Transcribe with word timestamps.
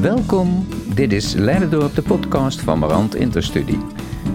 Welkom, 0.00 0.66
dit 0.94 1.12
is 1.12 1.34
Leidendorp, 1.34 1.94
de 1.94 2.02
podcast 2.02 2.60
van 2.60 2.78
Marant 2.78 3.14
Interstudie. 3.14 3.78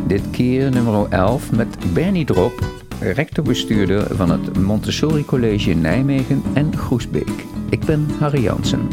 Dit 0.07 0.29
keer 0.31 0.71
nummer 0.71 1.09
11 1.09 1.51
met 1.51 1.93
Bernie 1.93 2.25
Drop, 2.25 2.59
rectorbestuurder 2.99 4.15
van 4.15 4.31
het 4.31 4.57
Montessori 4.57 5.25
College 5.25 5.69
in 5.69 5.81
Nijmegen 5.81 6.43
en 6.53 6.77
Groesbeek. 6.77 7.45
Ik 7.69 7.85
ben 7.85 8.07
Harry 8.19 8.41
Jansen. 8.41 8.87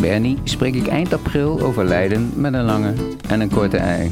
Bernie 0.00 0.38
spreek 0.44 0.74
ik 0.74 0.86
eind 0.86 1.12
april 1.12 1.60
over 1.60 1.84
Leiden 1.84 2.32
met 2.36 2.54
een 2.54 2.64
lange 2.64 2.92
en 3.28 3.40
een 3.40 3.50
korte 3.50 3.76
ei. 3.76 4.10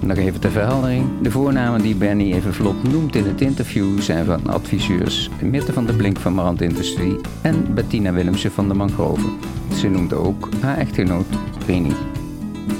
Nog 0.00 0.16
even 0.16 0.40
ter 0.40 0.50
verheldering. 0.50 1.06
De 1.22 1.30
voornamen 1.30 1.82
die 1.82 1.94
Benny 1.94 2.32
even 2.32 2.54
vlot 2.54 2.82
noemt 2.90 3.16
in 3.16 3.26
het 3.26 3.40
interview 3.40 4.00
zijn 4.00 4.24
van 4.24 4.46
adviseurs 4.46 5.30
Mirte 5.42 5.72
van 5.72 5.86
der 5.86 5.94
Blink 5.94 6.18
van 6.18 6.34
Marant 6.34 6.60
Industrie 6.60 7.20
en 7.42 7.74
Bettina 7.74 8.12
Willemsen 8.12 8.52
van 8.52 8.68
de 8.68 8.74
Mangroven. 8.74 9.32
Ze 9.74 9.88
noemt 9.88 10.12
ook 10.12 10.48
haar 10.60 10.78
echtgenoot 10.78 11.26
Rini. 11.66 11.92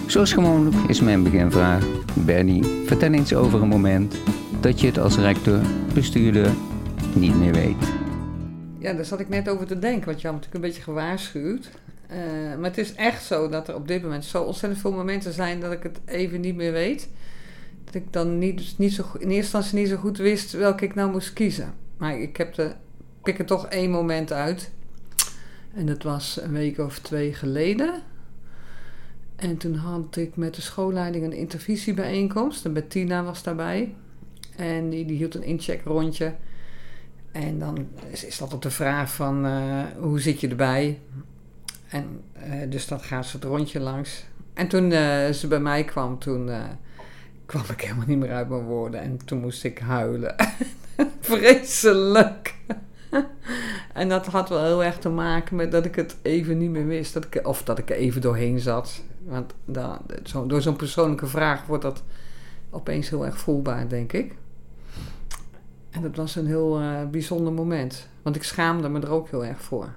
Zoals 0.06 0.32
gewoonlijk 0.32 0.76
is 0.88 1.00
mijn 1.00 1.22
beginvraag. 1.22 1.86
Benny, 2.14 2.62
vertel 2.86 3.12
eens 3.12 3.34
over 3.34 3.62
een 3.62 3.68
moment 3.68 4.16
dat 4.60 4.80
je 4.80 4.86
het 4.86 4.98
als 4.98 5.16
rector, 5.16 5.60
bestuurder 5.94 6.52
niet 7.14 7.36
meer 7.36 7.52
weet. 7.52 7.92
Ja, 8.78 8.92
daar 8.92 9.04
zat 9.04 9.20
ik 9.20 9.28
net 9.28 9.48
over 9.48 9.66
te 9.66 9.78
denken, 9.78 10.06
want 10.06 10.20
je 10.20 10.26
had 10.26 10.36
natuurlijk 10.36 10.64
een 10.64 10.70
beetje 10.70 10.82
gewaarschuwd. 10.82 11.70
Uh, 12.10 12.18
maar 12.56 12.68
het 12.70 12.78
is 12.78 12.94
echt 12.94 13.24
zo 13.24 13.48
dat 13.48 13.68
er 13.68 13.74
op 13.74 13.88
dit 13.88 14.02
moment 14.02 14.24
zo 14.24 14.42
ontzettend 14.42 14.80
veel 14.80 14.92
momenten 14.92 15.32
zijn 15.32 15.60
dat 15.60 15.72
ik 15.72 15.82
het 15.82 16.00
even 16.04 16.40
niet 16.40 16.56
meer 16.56 16.72
weet. 16.72 17.08
Dat 17.84 17.94
ik 17.94 18.12
dan 18.12 18.38
niet, 18.38 18.74
niet 18.78 18.92
zo, 18.92 19.02
in 19.02 19.18
eerste 19.18 19.34
instantie 19.34 19.78
niet 19.78 19.88
zo 19.88 19.96
goed 19.96 20.18
wist 20.18 20.52
welke 20.52 20.84
ik 20.84 20.94
nou 20.94 21.10
moest 21.10 21.32
kiezen. 21.32 21.74
Maar 21.96 22.18
ik 22.18 22.36
heb 22.36 22.54
de, 22.54 22.72
pik 23.22 23.38
er 23.38 23.44
toch 23.44 23.66
één 23.66 23.90
moment 23.90 24.32
uit. 24.32 24.70
En 25.74 25.86
dat 25.86 26.02
was 26.02 26.40
een 26.42 26.52
week 26.52 26.78
of 26.78 26.98
twee 26.98 27.34
geleden. 27.34 28.02
En 29.36 29.56
toen 29.56 29.74
had 29.74 30.16
ik 30.16 30.36
met 30.36 30.54
de 30.54 30.60
schoolleiding 30.60 31.24
een 31.24 31.32
intervisiebijeenkomst. 31.32 32.64
En 32.64 32.72
Bettina 32.72 33.22
was 33.22 33.42
daarbij. 33.42 33.94
En 34.56 34.90
die, 34.90 35.06
die 35.06 35.16
hield 35.16 35.34
een 35.34 35.42
incheckrondje. 35.42 36.34
En 37.32 37.58
dan 37.58 37.88
is, 38.10 38.38
dat 38.38 38.54
op 38.54 38.62
de 38.62 38.70
vraag 38.70 39.12
van 39.14 39.46
uh, 39.46 39.82
hoe 39.98 40.20
zit 40.20 40.40
je 40.40 40.48
erbij? 40.48 40.98
En 41.88 42.20
uh, 42.36 42.70
dus 42.70 42.86
dat 42.86 43.02
gaat 43.02 43.26
ze 43.26 43.36
het 43.36 43.44
rondje 43.44 43.80
langs. 43.80 44.24
En 44.52 44.68
toen 44.68 44.90
uh, 44.90 45.30
ze 45.30 45.46
bij 45.48 45.60
mij 45.60 45.84
kwam, 45.84 46.18
toen 46.18 46.50
kwam 47.46 47.62
ik 47.72 47.80
helemaal 47.80 48.06
niet 48.06 48.18
meer 48.18 48.32
uit 48.32 48.48
mijn 48.48 48.62
woorden. 48.62 49.00
En 49.00 49.18
toen 49.24 49.40
moest 49.40 49.64
ik 49.64 49.78
huilen. 49.78 50.34
Vreselijk. 51.20 52.54
en 53.92 54.08
dat 54.08 54.26
had 54.26 54.48
wel 54.48 54.64
heel 54.64 54.84
erg 54.84 54.98
te 54.98 55.08
maken 55.08 55.56
met 55.56 55.72
dat 55.72 55.84
ik 55.84 55.94
het 55.94 56.16
even 56.22 56.58
niet 56.58 56.70
meer 56.70 56.86
wist. 56.86 57.14
Dat 57.14 57.24
ik, 57.24 57.46
of 57.46 57.62
dat 57.62 57.78
ik 57.78 57.90
er 57.90 57.96
even 57.96 58.20
doorheen 58.20 58.58
zat. 58.58 59.02
Want 59.24 59.54
da, 59.64 60.00
zo, 60.22 60.46
door 60.46 60.62
zo'n 60.62 60.76
persoonlijke 60.76 61.26
vraag 61.26 61.66
wordt 61.66 61.82
dat 61.82 62.02
opeens 62.70 63.10
heel 63.10 63.26
erg 63.26 63.38
voelbaar, 63.38 63.88
denk 63.88 64.12
ik. 64.12 64.34
En 65.90 66.02
dat 66.02 66.16
was 66.16 66.36
een 66.36 66.46
heel 66.46 66.80
bijzonder 67.10 67.52
moment. 67.52 68.08
Want 68.22 68.36
ik 68.36 68.42
schaamde 68.42 68.88
me 68.88 69.00
er 69.00 69.10
ook 69.10 69.30
heel 69.30 69.44
erg 69.44 69.60
voor 69.60 69.88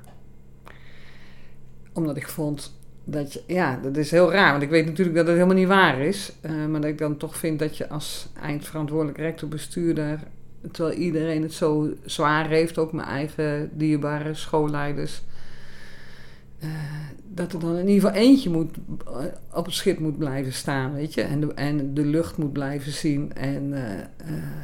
omdat 1.98 2.18
ik 2.18 2.28
vond 2.28 2.76
dat 3.04 3.34
je, 3.34 3.44
ja, 3.48 3.80
dat 3.84 3.98
is 3.98 4.12
heel 4.12 4.32
raar, 4.32 4.52
want 4.52 4.64
ik 4.64 4.70
weet 4.70 4.86
natuurlijk 4.86 5.16
dat 5.16 5.26
het 5.26 5.36
helemaal 5.36 5.56
niet 5.56 5.68
waar 5.68 6.00
is. 6.00 6.32
Uh, 6.42 6.66
maar 6.66 6.82
dat 6.82 6.90
ik 6.90 6.98
dan 6.98 7.18
toch 7.18 7.38
vind 7.38 7.60
dat 7.60 7.78
je 7.78 7.90
als 7.90 8.30
eindverantwoordelijk 8.42 9.18
rectorbestuurder, 9.18 10.20
terwijl 10.72 10.98
iedereen 10.98 11.42
het 11.42 11.54
zo 11.54 11.94
zwaar 12.06 12.48
heeft, 12.48 12.78
ook 12.78 12.92
mijn 12.92 13.08
eigen 13.08 13.70
dierbare 13.74 14.34
schoolleiders, 14.34 15.22
uh, 16.64 16.70
dat 17.34 17.54
er 17.54 17.60
dan 17.60 17.76
in 17.76 17.88
ieder 17.88 18.10
geval 18.10 18.24
eentje 18.24 18.50
moet, 18.50 18.78
uh, 19.08 19.16
op 19.54 19.66
het 19.66 19.74
schip 19.74 20.00
moet 20.00 20.18
blijven 20.18 20.54
staan, 20.54 20.94
weet 20.94 21.14
je. 21.14 21.22
En 21.22 21.40
de, 21.40 21.54
en 21.54 21.94
de 21.94 22.06
lucht 22.06 22.38
moet 22.38 22.54
blijven 22.54 22.92
zien 22.92 23.34
en 23.34 23.70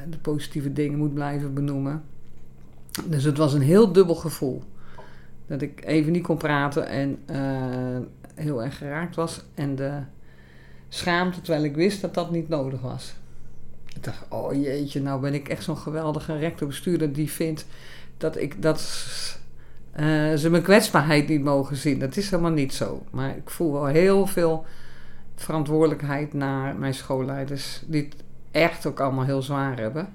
de 0.09 0.17
positieve 0.21 0.73
dingen 0.73 0.97
moet 0.97 1.13
blijven 1.13 1.53
benoemen. 1.53 2.03
Dus 3.05 3.23
het 3.23 3.37
was 3.37 3.53
een 3.53 3.61
heel 3.61 3.91
dubbel 3.91 4.15
gevoel. 4.15 4.63
Dat 5.47 5.61
ik 5.61 5.85
even 5.85 6.11
niet 6.11 6.23
kon 6.23 6.37
praten 6.37 6.87
en 6.87 7.19
heel 8.35 8.63
erg 8.63 8.77
geraakt 8.77 9.15
was. 9.15 9.43
En 9.53 9.75
de 9.75 9.99
schaamte, 10.89 11.41
terwijl 11.41 11.63
ik 11.63 11.75
wist 11.75 12.01
dat 12.01 12.13
dat 12.13 12.31
niet 12.31 12.49
nodig 12.49 12.81
was. 12.81 13.15
Ik 13.95 14.03
dacht, 14.03 14.25
oh 14.29 14.53
jeetje, 14.53 15.01
nou 15.01 15.21
ben 15.21 15.33
ik 15.33 15.49
echt 15.49 15.63
zo'n 15.63 15.77
geweldige 15.77 16.37
rectorbestuurder 16.37 17.13
die 17.13 17.31
vindt 17.31 17.65
dat 18.17 18.37
ik 18.37 18.61
dat 18.61 18.79
uh, 19.99 20.33
ze 20.33 20.49
mijn 20.49 20.63
kwetsbaarheid 20.63 21.27
niet 21.27 21.43
mogen 21.43 21.75
zien. 21.75 21.99
Dat 21.99 22.17
is 22.17 22.29
helemaal 22.29 22.51
niet 22.51 22.73
zo. 22.73 23.03
Maar 23.11 23.37
ik 23.37 23.49
voel 23.49 23.71
wel 23.71 23.85
heel 23.85 24.27
veel 24.27 24.65
verantwoordelijkheid 25.35 26.33
naar 26.33 26.75
mijn 26.75 26.93
schoolleiders, 26.93 27.83
die 27.85 28.03
het 28.03 28.15
echt 28.51 28.85
ook 28.85 28.99
allemaal 28.99 29.25
heel 29.25 29.41
zwaar 29.41 29.79
hebben. 29.79 30.13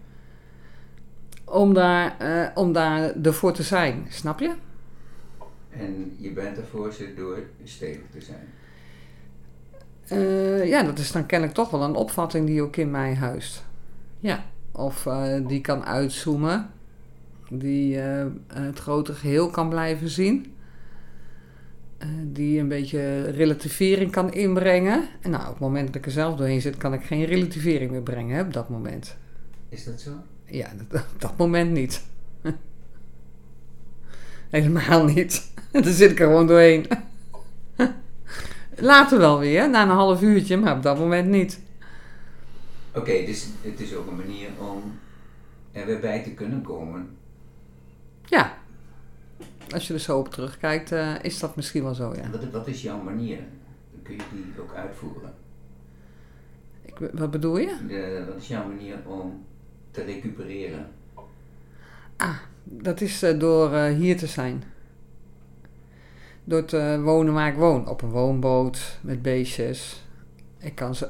Om 1.45 1.75
daar, 1.75 2.17
uh, 2.23 2.49
om 2.55 2.73
daar 2.73 3.15
ervoor 3.23 3.53
te 3.53 3.63
zijn, 3.63 4.07
snap 4.09 4.41
je? 4.41 4.55
En 5.71 6.17
je 6.19 6.31
bent 6.31 6.57
ervoor 6.57 6.93
ze 6.93 7.15
door 7.17 7.39
stevig 7.65 8.11
te 8.11 8.21
zijn. 8.21 8.49
Uh, 10.13 10.69
ja, 10.69 10.83
dat 10.83 10.99
is 10.99 11.13
dan 11.13 11.27
kennelijk 11.27 11.57
toch 11.57 11.71
wel 11.71 11.83
een 11.83 11.95
opvatting 11.95 12.47
die 12.47 12.63
ook 12.63 12.77
in 12.77 12.91
mij 12.91 13.15
huist. 13.15 13.65
Ja, 14.21 14.45
of 14.73 15.07
uh, 15.07 15.47
die 15.47 15.61
kan 15.61 15.85
uitzoomen, 15.85 16.71
die 17.51 17.97
uh, 17.97 18.27
het 18.47 18.79
grote 18.79 19.15
geheel 19.15 19.51
kan 19.51 19.69
blijven 19.69 20.09
zien, 20.09 20.55
die 22.23 22.61
een 22.61 22.69
beetje 22.69 23.31
relativering 23.31 24.11
kan 24.11 24.33
inbrengen. 24.33 25.09
En 25.21 25.31
nou, 25.31 25.43
op 25.43 25.51
het 25.51 25.59
moment 25.59 25.87
dat 25.87 25.97
ik 25.97 26.07
er 26.07 26.13
zelf 26.13 26.37
doorheen 26.37 26.61
zit, 26.61 26.77
kan 26.77 26.93
ik 26.93 27.05
geen 27.05 27.25
relativering 27.25 27.91
meer 27.91 28.03
brengen 28.03 28.37
hè, 28.37 28.43
op 28.43 28.53
dat 28.53 28.69
moment. 28.69 29.17
Is 29.69 29.85
dat 29.85 30.01
zo? 30.01 30.11
Ja, 30.45 30.69
dat, 30.89 31.05
op 31.15 31.21
dat 31.21 31.37
moment 31.37 31.71
niet. 31.71 32.03
Helemaal 34.51 35.05
niet. 35.05 35.53
Dan 35.73 35.85
zit 35.85 36.11
ik 36.11 36.21
er 36.21 36.27
gewoon 36.27 36.47
doorheen. 36.47 36.87
Later 38.81 39.19
wel 39.19 39.39
weer, 39.39 39.71
na 39.71 39.83
een 39.83 39.89
half 39.89 40.23
uurtje, 40.23 40.57
maar 40.57 40.77
op 40.77 40.83
dat 40.83 40.99
moment 40.99 41.29
niet. 41.29 41.61
Oké, 42.99 43.11
okay, 43.11 43.27
dus 43.27 43.47
het 43.61 43.81
is 43.81 43.95
ook 43.95 44.07
een 44.07 44.17
manier 44.17 44.49
om 44.59 44.99
er 45.73 45.87
weer 45.87 46.01
bij 46.01 46.23
te 46.23 46.31
kunnen 46.31 46.63
komen. 46.63 47.09
Ja. 48.25 48.59
Als 49.71 49.87
je 49.87 49.95
er 49.95 50.01
zo 50.01 50.19
op 50.19 50.29
terugkijkt, 50.29 50.93
uh, 50.93 51.15
is 51.23 51.39
dat 51.39 51.57
misschien 51.57 51.83
wel 51.83 51.95
zo, 51.95 52.15
ja. 52.15 52.31
Wat, 52.31 52.51
wat 52.51 52.67
is 52.67 52.83
jouw 52.83 53.03
manier? 53.03 53.39
Dan 53.93 54.03
kun 54.03 54.15
je 54.15 54.23
die 54.33 54.61
ook 54.61 54.75
uitvoeren. 54.75 55.35
Ik, 56.83 56.95
wat 57.13 57.31
bedoel 57.31 57.59
je? 57.59 57.77
De, 57.89 58.25
wat 58.29 58.37
is 58.37 58.49
jouw 58.49 58.69
manier 58.69 58.97
om 59.07 59.45
te 59.91 60.03
recupereren? 60.03 60.91
Ah, 62.17 62.37
dat 62.65 63.01
is 63.01 63.23
uh, 63.23 63.39
door 63.39 63.73
uh, 63.73 63.85
hier 63.85 64.17
te 64.17 64.27
zijn 64.27 64.63
door 66.49 66.65
te 66.65 67.01
wonen 67.03 67.35
waar 67.35 67.49
ik 67.49 67.57
woon. 67.57 67.89
Op 67.89 68.03
een 68.03 68.11
woonboot 68.11 68.99
met 69.01 69.23
beestjes. 69.23 70.03
Ik 70.59 70.75
kan 70.75 70.95
zo, 70.95 71.07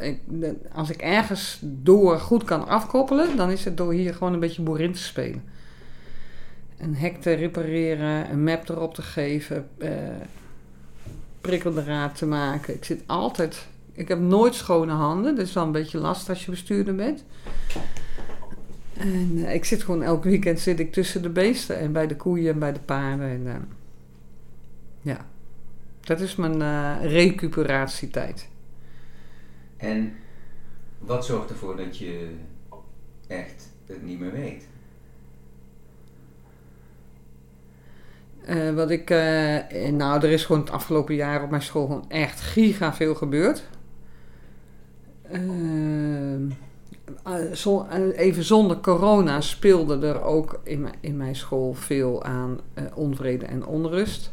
als 0.73 0.91
ik 0.91 1.01
ergens 1.01 1.59
door 1.63 2.21
goed 2.21 2.45
kan 2.45 2.67
afkoppelen, 2.67 3.37
dan 3.37 3.51
is 3.51 3.65
het 3.65 3.77
door 3.77 3.93
hier 3.93 4.15
gewoon 4.15 4.33
een 4.33 4.41
beetje 4.41 4.63
boerin 4.63 4.93
te 4.93 5.03
spelen. 5.03 5.43
Een 6.79 6.95
hek 6.95 7.21
te 7.21 7.33
repareren, 7.33 8.31
een 8.31 8.45
map 8.45 8.69
erop 8.69 8.95
te 8.95 9.03
geven, 9.03 9.69
eh, 9.79 9.91
prikkeldraad 11.41 12.17
te 12.17 12.27
maken. 12.27 12.75
Ik 12.75 12.85
zit 12.85 13.03
altijd. 13.07 13.67
Ik 13.93 14.09
heb 14.09 14.19
nooit 14.19 14.55
schone 14.55 14.93
handen, 14.93 15.39
is 15.39 15.53
wel 15.53 15.65
een 15.65 15.73
beetje 15.73 15.99
last 15.99 16.29
als 16.29 16.45
je 16.45 16.51
bestuurder 16.51 16.95
bent. 16.95 17.25
En 18.99 19.39
uh, 19.39 19.55
ik 19.55 19.65
zit 19.65 19.83
gewoon 19.83 20.03
elk 20.03 20.25
weekend 20.25 20.61
zit 20.61 20.81
ik 20.81 20.93
tussen 20.93 21.23
de 21.23 21.29
beesten 21.29 21.79
en 21.79 21.93
bij 21.93 22.07
de 22.07 22.17
koeien 22.17 22.53
en 22.53 22.59
bij 22.59 22.73
de 22.73 22.81
paarden. 22.81 23.29
En, 23.29 23.43
uh, 23.45 23.55
ja, 25.01 25.27
dat 26.01 26.21
is 26.21 26.37
mijn 26.37 26.61
uh, 26.61 26.97
recuperatietijd. 27.03 28.49
En 29.79 30.17
wat 30.99 31.25
zorgt 31.25 31.51
ervoor 31.51 31.77
dat 31.77 31.99
je 31.99 32.35
echt 33.27 33.69
het 33.87 34.03
niet 34.03 34.21
meer 34.21 34.33
weet? 34.33 34.69
Uh, 38.49 38.75
wat 38.75 38.91
ik, 38.91 39.11
uh, 39.11 39.89
nou, 39.91 40.23
er 40.23 40.31
is 40.31 40.45
gewoon 40.45 40.61
het 40.61 40.71
afgelopen 40.71 41.15
jaar 41.15 41.43
op 41.43 41.51
mijn 41.51 41.63
school 41.63 41.87
gewoon 41.87 42.11
echt 42.11 42.41
giga 42.41 42.95
veel 42.95 43.15
gebeurd. 43.15 43.69
Zo, 47.55 47.87
even 48.17 48.45
zonder 48.45 48.81
corona 48.81 49.41
speelde 49.41 50.07
er 50.07 50.23
ook 50.23 50.61
in, 50.63 50.81
mijn, 50.81 50.95
in 51.01 51.17
mijn 51.17 51.37
school 51.37 51.75
veel 51.75 52.23
aan 52.23 52.61
onvrede 52.95 53.47
en 53.47 53.67
onrust. 53.67 54.33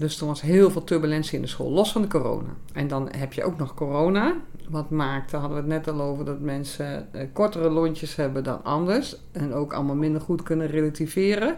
Dus 0.00 0.20
er 0.20 0.26
was 0.26 0.40
heel 0.40 0.70
veel 0.70 0.84
turbulentie 0.84 1.36
in 1.36 1.42
de 1.42 1.48
school, 1.48 1.70
los 1.70 1.92
van 1.92 2.02
de 2.02 2.08
corona. 2.08 2.48
En 2.72 2.88
dan 2.88 3.08
heb 3.16 3.32
je 3.32 3.44
ook 3.44 3.58
nog 3.58 3.74
corona. 3.74 4.36
Wat 4.68 4.90
maakt, 4.90 5.30
daar 5.30 5.40
hadden 5.40 5.58
we 5.64 5.72
het 5.72 5.84
net 5.84 5.94
al 5.94 6.02
over, 6.02 6.24
dat 6.24 6.40
mensen 6.40 7.08
uh, 7.12 7.22
kortere 7.32 7.70
lontjes 7.70 8.16
hebben 8.16 8.44
dan 8.44 8.64
anders. 8.64 9.16
En 9.32 9.52
ook 9.52 9.72
allemaal 9.72 9.94
minder 9.94 10.20
goed 10.20 10.42
kunnen 10.42 10.66
relativeren. 10.66 11.56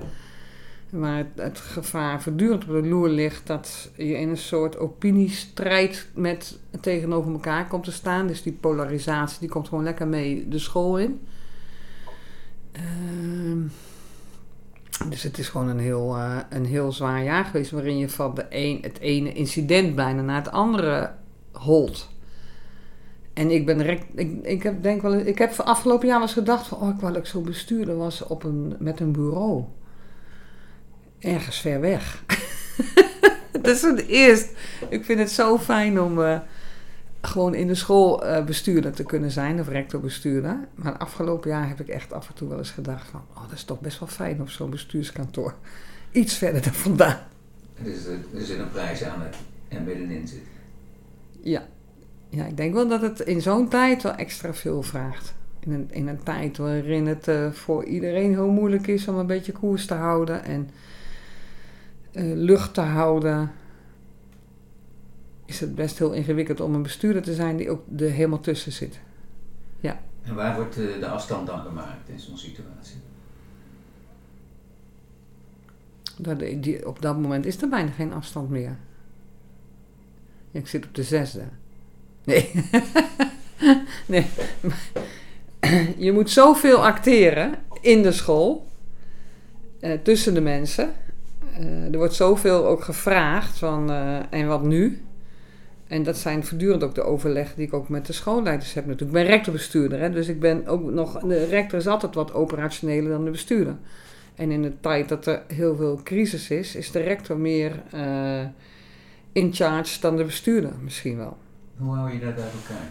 waar 0.90 1.16
het, 1.16 1.26
het 1.34 1.58
gevaar 1.58 2.22
voortdurend 2.22 2.62
op 2.64 2.70
de 2.70 2.88
loer 2.88 3.08
ligt 3.08 3.46
dat 3.46 3.90
je 3.96 4.18
in 4.18 4.28
een 4.28 4.36
soort 4.36 4.78
opiniestrijd 4.78 6.08
met 6.14 6.58
tegenover 6.80 7.32
elkaar 7.32 7.68
komt 7.68 7.84
te 7.84 7.92
staan. 7.92 8.26
Dus 8.26 8.42
die 8.42 8.52
polarisatie 8.52 9.40
die 9.40 9.48
komt 9.48 9.68
gewoon 9.68 9.84
lekker 9.84 10.06
mee 10.06 10.48
de 10.48 10.58
school 10.58 10.98
in. 10.98 11.20
Ehm, 12.72 13.60
dus 15.08 15.22
het 15.22 15.38
is 15.38 15.48
gewoon 15.48 15.68
een 15.68 15.78
heel, 15.78 16.16
eh, 16.16 16.36
een 16.50 16.64
heel 16.64 16.92
zwaar 16.92 17.22
jaar 17.22 17.44
geweest 17.44 17.70
waarin 17.70 17.98
je 17.98 18.08
van 18.08 18.34
de 18.34 18.46
een, 18.48 18.78
het 18.82 18.98
ene 18.98 19.32
incident 19.32 19.94
bijna 19.94 20.22
naar 20.22 20.42
het 20.42 20.52
andere 20.52 21.12
holt. 21.52 22.10
En 23.32 23.50
ik 23.50 23.66
ben 23.66 23.78
direct, 23.78 24.04
ik, 24.14 24.42
ik 24.42 24.62
heb 24.62 24.82
denk 24.82 25.02
wel, 25.02 25.14
ik 25.14 25.38
heb 25.38 25.60
afgelopen 25.60 26.08
jaar 26.08 26.20
eens 26.20 26.32
gedacht 26.32 26.66
van, 26.66 26.78
oh, 26.78 26.88
ik 26.88 27.00
wou 27.00 27.12
dat 27.12 27.22
ik 27.22 27.28
zo 27.28 27.40
bestuurder 27.40 27.96
was 27.96 28.26
op 28.26 28.44
een, 28.44 28.76
met 28.78 29.00
een 29.00 29.12
bureau. 29.12 29.64
Ergens 31.18 31.60
ver 31.60 31.80
weg. 31.80 32.24
dat 33.62 33.66
is 33.66 33.82
het 33.82 34.06
eerst. 34.06 34.50
Ik 34.88 35.04
vind 35.04 35.18
het 35.18 35.30
zo 35.30 35.58
fijn 35.58 36.00
om 36.00 36.22
eh, 36.22 36.38
gewoon 37.22 37.54
in 37.54 37.66
de 37.66 37.74
school 37.74 38.26
uh, 38.26 38.44
bestuurder 38.44 38.92
te 38.92 39.04
kunnen 39.04 39.30
zijn, 39.30 39.60
of 39.60 39.68
rectorbestuurder. 39.68 40.58
Maar 40.74 40.96
afgelopen 40.96 41.50
jaar 41.50 41.68
heb 41.68 41.80
ik 41.80 41.88
echt 41.88 42.12
af 42.12 42.28
en 42.28 42.34
toe 42.34 42.48
wel 42.48 42.58
eens 42.58 42.70
gedacht 42.70 43.08
van, 43.08 43.20
oh, 43.34 43.42
dat 43.42 43.52
is 43.52 43.64
toch 43.64 43.80
best 43.80 43.98
wel 43.98 44.08
fijn 44.08 44.40
op 44.40 44.48
zo'n 44.48 44.70
bestuurskantoor. 44.70 45.54
Iets 46.10 46.34
verder 46.34 46.62
dan 46.62 46.72
vandaan. 46.72 47.18
Dus 47.82 48.06
er 48.06 48.40
zit 48.40 48.58
een 48.58 48.70
prijs 48.70 49.04
aan 49.04 49.22
het 49.22 49.36
en 49.68 49.84
middenin 49.84 50.28
zit. 50.28 50.42
Ja, 51.40 51.62
ja, 52.28 52.44
ik 52.44 52.56
denk 52.56 52.74
wel 52.74 52.88
dat 52.88 53.00
het 53.00 53.20
in 53.20 53.42
zo'n 53.42 53.68
tijd 53.68 54.02
wel 54.02 54.14
extra 54.14 54.54
veel 54.54 54.82
vraagt. 54.82 55.34
In 55.60 55.72
een, 55.72 55.88
in 55.90 56.08
een 56.08 56.22
tijd 56.22 56.56
waarin 56.56 57.06
het 57.06 57.28
uh, 57.28 57.50
voor 57.50 57.84
iedereen 57.84 58.30
heel 58.30 58.50
moeilijk 58.50 58.86
is 58.86 59.08
om 59.08 59.18
een 59.18 59.26
beetje 59.26 59.52
koers 59.52 59.86
te 59.86 59.94
houden 59.94 60.44
en 60.44 60.70
uh, 62.12 62.36
lucht 62.36 62.74
te 62.74 62.80
houden, 62.80 63.50
is 65.44 65.60
het 65.60 65.74
best 65.74 65.98
heel 65.98 66.12
ingewikkeld 66.12 66.60
om 66.60 66.74
een 66.74 66.82
bestuurder 66.82 67.22
te 67.22 67.34
zijn 67.34 67.56
die 67.56 67.70
ook 67.70 67.82
er 67.96 68.10
helemaal 68.10 68.40
tussen 68.40 68.72
zit. 68.72 69.00
Ja. 69.80 70.00
En 70.22 70.34
waar 70.34 70.54
wordt 70.54 70.78
uh, 70.78 71.00
de 71.00 71.06
afstand 71.06 71.46
dan 71.46 71.60
gemaakt 71.60 72.08
in 72.08 72.20
zo'n 72.20 72.38
situatie? 72.38 73.00
Op 76.84 77.02
dat 77.02 77.18
moment 77.18 77.46
is 77.46 77.62
er 77.62 77.68
bijna 77.68 77.90
geen 77.90 78.12
afstand 78.12 78.50
meer. 78.50 78.76
Ik 80.50 80.68
zit 80.68 80.84
op 80.84 80.94
de 80.94 81.02
zesde. 81.02 81.42
Nee. 82.24 82.50
nee. 84.06 84.26
Je 85.96 86.12
moet 86.12 86.30
zoveel 86.30 86.84
acteren 86.84 87.54
in 87.80 88.02
de 88.02 88.12
school, 88.12 88.66
eh, 89.80 89.98
tussen 90.02 90.34
de 90.34 90.40
mensen. 90.40 90.92
Uh, 91.60 91.92
er 91.92 91.98
wordt 91.98 92.14
zoveel 92.14 92.66
ook 92.66 92.84
gevraagd 92.84 93.58
van, 93.58 93.90
en 94.30 94.46
wat 94.46 94.62
nu? 94.62 95.02
En 95.92 96.02
dat 96.02 96.16
zijn 96.16 96.44
voortdurend 96.44 96.82
ook 96.82 96.94
de 96.94 97.02
overleggen 97.02 97.56
die 97.56 97.66
ik 97.66 97.72
ook 97.72 97.88
met 97.88 98.06
de 98.06 98.12
schoolleiders 98.12 98.74
heb 98.74 98.86
natuurlijk. 98.86 99.18
Ik 99.18 99.24
ben 99.24 99.34
rectorbestuurder, 99.34 100.00
hè, 100.00 100.10
dus 100.10 100.28
ik 100.28 100.40
ben 100.40 100.66
ook 100.66 100.90
nog... 100.90 101.20
De 101.20 101.44
rector 101.44 101.78
is 101.78 101.86
altijd 101.86 102.14
wat 102.14 102.34
operationeler 102.34 103.10
dan 103.10 103.24
de 103.24 103.30
bestuurder. 103.30 103.76
En 104.34 104.50
in 104.50 104.62
de 104.62 104.80
tijd 104.80 105.08
dat 105.08 105.26
er 105.26 105.42
heel 105.46 105.76
veel 105.76 106.00
crisis 106.04 106.50
is, 106.50 106.76
is 106.76 106.90
de 106.90 107.00
rector 107.00 107.38
meer 107.38 107.82
uh, 107.94 108.40
in 109.32 109.54
charge 109.54 110.00
dan 110.00 110.16
de 110.16 110.24
bestuurder 110.24 110.72
misschien 110.82 111.16
wel. 111.16 111.36
Hoe 111.76 111.94
hou 111.94 112.12
je 112.12 112.20
dat 112.20 112.40
uit 112.40 112.52
elkaar? 112.52 112.90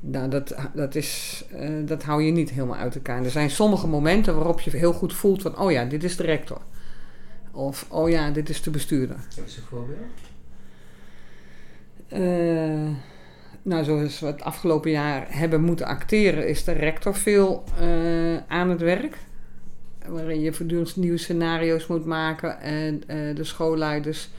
Nou, 0.00 0.28
dat, 0.28 0.54
dat, 0.74 0.94
is, 0.94 1.44
uh, 1.54 1.86
dat 1.86 2.02
hou 2.02 2.22
je 2.22 2.32
niet 2.32 2.50
helemaal 2.50 2.76
uit 2.76 2.94
elkaar. 2.94 3.24
Er 3.24 3.30
zijn 3.30 3.50
sommige 3.50 3.86
momenten 3.86 4.34
waarop 4.34 4.60
je 4.60 4.76
heel 4.76 4.92
goed 4.92 5.14
voelt 5.14 5.42
van... 5.42 5.58
oh 5.58 5.70
ja, 5.70 5.84
dit 5.84 6.04
is 6.04 6.16
de 6.16 6.22
rector. 6.22 6.60
Of 7.52 7.86
oh 7.88 8.10
ja, 8.10 8.30
dit 8.30 8.48
is 8.48 8.62
de 8.62 8.70
bestuurder. 8.70 9.16
Heb 9.16 9.48
je 9.48 9.56
een 9.56 9.66
voorbeeld? 9.68 10.34
Uh, 12.12 12.88
nou, 13.62 13.84
zoals 13.84 14.20
we 14.20 14.26
het 14.26 14.42
afgelopen 14.42 14.90
jaar 14.90 15.26
hebben 15.28 15.62
moeten 15.62 15.86
acteren... 15.86 16.48
is 16.48 16.64
de 16.64 16.72
rector 16.72 17.14
veel 17.14 17.64
uh, 17.80 18.36
aan 18.48 18.70
het 18.70 18.80
werk. 18.80 19.18
Waarin 20.06 20.40
je 20.40 20.52
voortdurend 20.52 20.96
nieuwe 20.96 21.18
scenario's 21.18 21.86
moet 21.86 22.04
maken... 22.04 22.60
en 22.60 23.00
de 23.34 23.44
schoolleiders 23.44 24.30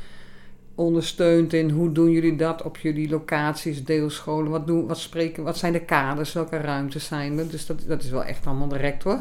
ondersteunt 0.75 1.53
in 1.53 1.69
hoe 1.69 1.91
doen 1.91 2.11
jullie 2.11 2.35
dat 2.35 2.61
op 2.61 2.77
jullie 2.77 3.09
locaties, 3.09 3.83
deelscholen, 3.83 4.51
wat, 4.51 4.67
doen, 4.67 4.87
wat, 4.87 4.97
spreken, 4.97 5.43
wat 5.43 5.57
zijn 5.57 5.73
de 5.73 5.85
kaders, 5.85 6.33
welke 6.33 6.57
ruimtes 6.57 7.05
zijn 7.05 7.37
er. 7.37 7.49
Dus 7.49 7.65
dat, 7.65 7.83
dat 7.87 8.03
is 8.03 8.09
wel 8.09 8.23
echt 8.23 8.45
allemaal 8.45 8.67
de 8.67 8.77
rector. 8.77 9.19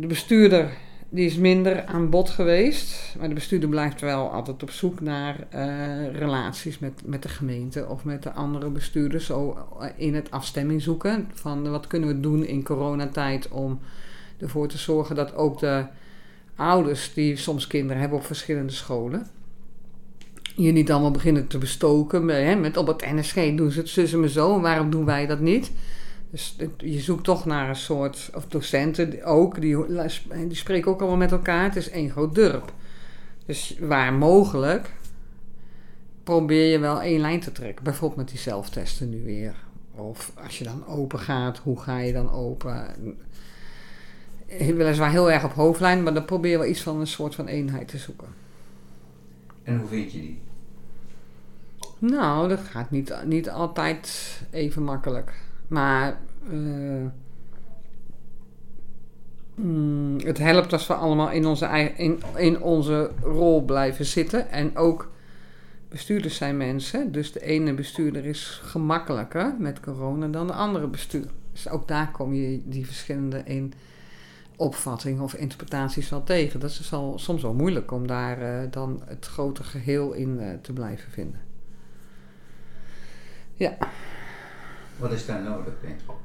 De 0.00 0.06
bestuurder 0.06 0.70
die 1.16 1.26
is 1.26 1.36
minder 1.36 1.84
aan 1.84 2.10
bod 2.10 2.30
geweest, 2.30 3.14
maar 3.18 3.28
de 3.28 3.34
bestuurder 3.34 3.68
blijft 3.68 4.00
wel 4.00 4.30
altijd 4.30 4.62
op 4.62 4.70
zoek 4.70 5.00
naar 5.00 5.46
uh, 5.54 6.18
relaties 6.18 6.78
met, 6.78 6.92
met 7.04 7.22
de 7.22 7.28
gemeente 7.28 7.86
of 7.88 8.04
met 8.04 8.22
de 8.22 8.32
andere 8.32 8.70
bestuurders. 8.70 9.26
Zo 9.26 9.56
in 9.96 10.14
het 10.14 10.30
afstemming 10.30 10.82
zoeken 10.82 11.28
van 11.32 11.70
wat 11.70 11.86
kunnen 11.86 12.08
we 12.08 12.20
doen 12.20 12.44
in 12.44 12.62
coronatijd 12.62 13.48
om 13.48 13.80
ervoor 14.38 14.68
te 14.68 14.78
zorgen 14.78 15.16
dat 15.16 15.34
ook 15.34 15.58
de 15.58 15.84
ouders 16.56 17.14
die 17.14 17.36
soms 17.36 17.66
kinderen 17.66 18.00
hebben 18.00 18.18
op 18.18 18.24
verschillende 18.24 18.72
scholen. 18.72 19.26
Je 20.56 20.72
niet 20.72 20.90
allemaal 20.90 21.10
beginnen 21.10 21.46
te 21.46 21.58
bestoken 21.58 22.28
hè, 22.28 22.54
met 22.54 22.76
op 22.76 22.86
het 22.86 23.12
NSG 23.12 23.34
doen 23.34 23.70
ze 23.70 23.78
het 23.78 23.88
zussen 23.88 24.20
me 24.20 24.28
zo 24.28 24.60
waarom 24.60 24.90
doen 24.90 25.04
wij 25.04 25.26
dat 25.26 25.40
niet? 25.40 25.72
Dus 26.30 26.56
je 26.78 27.00
zoekt 27.00 27.24
toch 27.24 27.44
naar 27.44 27.68
een 27.68 27.76
soort, 27.76 28.30
of 28.34 28.46
docenten 28.46 29.24
ook, 29.24 29.60
die, 29.60 29.76
die 30.28 30.56
spreken 30.56 30.90
ook 30.90 31.00
allemaal 31.00 31.18
met 31.18 31.32
elkaar. 31.32 31.64
Het 31.64 31.76
is 31.76 31.90
één 31.90 32.10
groot 32.10 32.34
dorp. 32.34 32.72
Dus 33.46 33.76
waar 33.80 34.12
mogelijk 34.12 34.92
probeer 36.22 36.70
je 36.70 36.78
wel 36.78 37.02
één 37.02 37.20
lijn 37.20 37.40
te 37.40 37.52
trekken. 37.52 37.84
Bijvoorbeeld 37.84 38.20
met 38.20 38.28
die 38.28 38.38
zelftesten 38.38 39.10
nu 39.10 39.24
weer. 39.24 39.54
Of 39.94 40.32
als 40.44 40.58
je 40.58 40.64
dan 40.64 40.86
open 40.86 41.18
gaat, 41.18 41.58
hoe 41.58 41.80
ga 41.80 41.98
je 41.98 42.12
dan 42.12 42.30
open? 42.30 42.94
weliswaar 44.48 45.10
heel 45.10 45.30
erg 45.30 45.44
op 45.44 45.52
hoofdlijn, 45.52 46.02
maar 46.02 46.14
dan 46.14 46.24
probeer 46.24 46.50
je 46.50 46.58
wel 46.58 46.66
iets 46.66 46.82
van 46.82 47.00
een 47.00 47.06
soort 47.06 47.34
van 47.34 47.46
eenheid 47.46 47.88
te 47.88 47.98
zoeken. 47.98 48.28
En 49.62 49.78
hoe 49.78 49.88
vind 49.88 50.12
je 50.12 50.20
die? 50.20 50.40
Nou, 51.98 52.48
dat 52.48 52.60
gaat 52.60 52.90
niet, 52.90 53.14
niet 53.24 53.50
altijd 53.50 54.40
even 54.50 54.82
makkelijk. 54.82 55.32
Maar 55.68 56.18
uh, 56.50 57.06
mm, 59.54 60.18
het 60.24 60.38
helpt 60.38 60.72
als 60.72 60.86
we 60.86 60.94
allemaal 60.94 61.30
in 61.30 61.46
onze, 61.46 61.64
eigen, 61.64 61.96
in, 61.96 62.22
in 62.36 62.62
onze 62.62 63.10
rol 63.22 63.64
blijven 63.64 64.04
zitten. 64.04 64.50
En 64.50 64.76
ook 64.76 65.10
bestuurders 65.88 66.36
zijn 66.36 66.56
mensen. 66.56 67.12
Dus 67.12 67.32
de 67.32 67.42
ene 67.42 67.74
bestuurder 67.74 68.24
is 68.24 68.60
gemakkelijker 68.62 69.54
met 69.58 69.80
corona 69.80 70.26
dan 70.26 70.46
de 70.46 70.52
andere 70.52 70.86
bestuurder. 70.86 71.30
Dus 71.52 71.68
ook 71.68 71.88
daar 71.88 72.10
kom 72.10 72.34
je 72.34 72.62
die 72.64 72.86
verschillende 72.86 73.42
in 73.44 73.72
opvattingen 74.56 75.22
of 75.22 75.34
interpretaties 75.34 76.08
wel 76.08 76.24
tegen. 76.24 76.60
Dat 76.60 76.70
is 76.70 76.92
al, 76.92 77.18
soms 77.18 77.42
wel 77.42 77.54
moeilijk 77.54 77.90
om 77.90 78.06
daar 78.06 78.42
uh, 78.42 78.70
dan 78.70 79.02
het 79.04 79.26
grote 79.26 79.64
geheel 79.64 80.12
in 80.12 80.38
uh, 80.40 80.48
te 80.62 80.72
blijven 80.72 81.10
vinden. 81.10 81.40
Ja. 83.54 83.76
Wat 84.98 85.12
is 85.12 85.26
daar 85.26 85.42
nodig, 85.42 85.74
denk 85.80 86.00
je? 86.00 86.24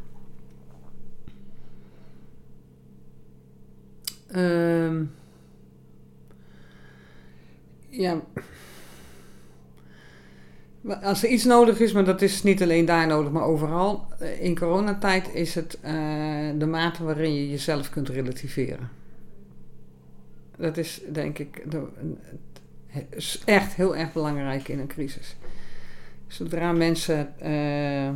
Um, 4.35 5.11
ja. 7.89 8.21
Als 11.01 11.23
er 11.23 11.29
iets 11.29 11.43
nodig 11.43 11.79
is, 11.79 11.91
maar 11.93 12.05
dat 12.05 12.21
is 12.21 12.43
niet 12.43 12.61
alleen 12.61 12.85
daar 12.85 13.07
nodig, 13.07 13.31
maar 13.31 13.43
overal. 13.43 14.07
Eh, 14.19 14.41
in 14.41 14.57
coronatijd 14.57 15.33
is 15.33 15.55
het 15.55 15.77
uh, 15.83 15.91
de 16.57 16.65
mate 16.65 17.03
waarin 17.03 17.33
je 17.33 17.49
jezelf 17.49 17.89
kunt 17.89 18.09
relativeren. 18.09 18.89
Dat 20.57 20.77
is 20.77 21.01
denk 21.11 21.39
ik 21.39 21.63
echt 23.45 23.73
heel 23.73 23.95
erg 23.95 24.13
belangrijk 24.13 24.67
in 24.67 24.79
een 24.79 24.87
crisis. 24.87 25.35
Zodra 26.27 26.71
mensen 26.71 27.33
uh, 27.43 28.09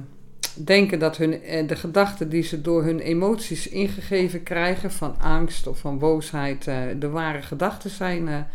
denken 0.53 0.99
dat 0.99 1.17
hun, 1.17 1.31
de 1.67 1.75
gedachten 1.75 2.29
die 2.29 2.43
ze 2.43 2.61
door 2.61 2.83
hun 2.83 2.99
emoties 2.99 3.67
ingegeven 3.67 4.43
krijgen, 4.43 4.91
van 4.91 5.19
angst 5.19 5.67
of 5.67 5.79
van 5.79 5.99
boosheid, 5.99 6.63
de 6.99 7.09
ware 7.09 7.41
gedachten 7.41 7.89
zijn, 7.89 8.47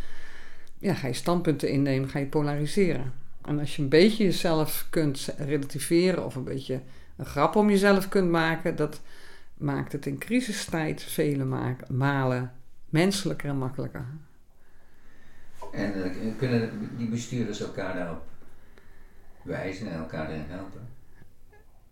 ja, 0.78 0.94
ga 0.94 1.06
je 1.06 1.12
standpunten 1.12 1.68
innemen, 1.68 2.08
ga 2.08 2.18
je 2.18 2.26
polariseren. 2.26 3.12
En 3.44 3.58
als 3.58 3.76
je 3.76 3.82
een 3.82 3.88
beetje 3.88 4.24
jezelf 4.24 4.86
kunt 4.90 5.34
relativeren 5.38 6.24
of 6.24 6.34
een 6.34 6.44
beetje 6.44 6.80
een 7.16 7.26
grap 7.26 7.56
om 7.56 7.70
jezelf 7.70 8.08
kunt 8.08 8.30
maken, 8.30 8.76
dat 8.76 9.00
maakt 9.54 9.92
het 9.92 10.06
in 10.06 10.18
crisistijd 10.18 11.02
vele 11.02 11.74
malen 11.88 12.52
menselijker 12.88 13.48
en 13.48 13.56
makkelijker. 13.56 14.06
En 15.72 15.92
uh, 15.96 16.36
kunnen 16.38 16.90
die 16.96 17.08
bestuurders 17.08 17.60
elkaar 17.60 17.94
daarop 17.94 18.22
wijzen 19.42 19.90
en 19.90 19.98
elkaar 19.98 20.30
erin 20.30 20.44
helpen? 20.48 20.88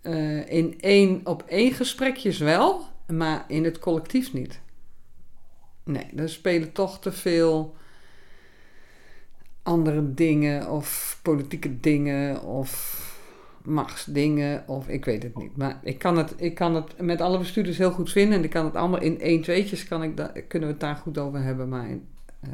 Uh, 0.02 0.50
in 0.50 0.80
één, 0.80 1.20
op 1.24 1.42
één 1.42 1.72
gesprekjes 1.72 2.38
wel, 2.38 2.84
maar 3.06 3.44
in 3.48 3.64
het 3.64 3.78
collectief 3.78 4.32
niet. 4.32 4.60
Nee, 5.84 6.06
er 6.16 6.28
spelen 6.28 6.72
toch 6.72 7.00
te 7.00 7.12
veel 7.12 7.76
andere 9.62 10.14
dingen 10.14 10.70
of 10.70 11.18
politieke 11.22 11.80
dingen 11.80 12.42
of 12.42 13.02
machtsdingen 13.64 14.68
of 14.68 14.88
ik 14.88 15.04
weet 15.04 15.22
het 15.22 15.36
niet. 15.36 15.56
Maar 15.56 15.80
ik 15.82 15.98
kan 15.98 16.16
het, 16.16 16.34
ik 16.36 16.54
kan 16.54 16.74
het 16.74 17.00
met 17.00 17.20
alle 17.20 17.38
bestuurders 17.38 17.78
heel 17.78 17.90
goed 17.90 18.12
vinden 18.12 18.38
en 18.38 18.44
ik 18.44 18.50
kan 18.50 18.64
het 18.64 18.76
allemaal 18.76 19.00
in 19.00 19.20
één 19.20 19.42
tweetjes 19.42 19.88
kan 19.88 20.02
ik 20.02 20.14
kunnen 20.48 20.68
we 20.68 20.74
het 20.74 20.80
daar 20.80 20.96
goed 20.96 21.18
over 21.18 21.42
hebben. 21.42 21.68
Maar 21.68 21.88
uh, 21.88 22.50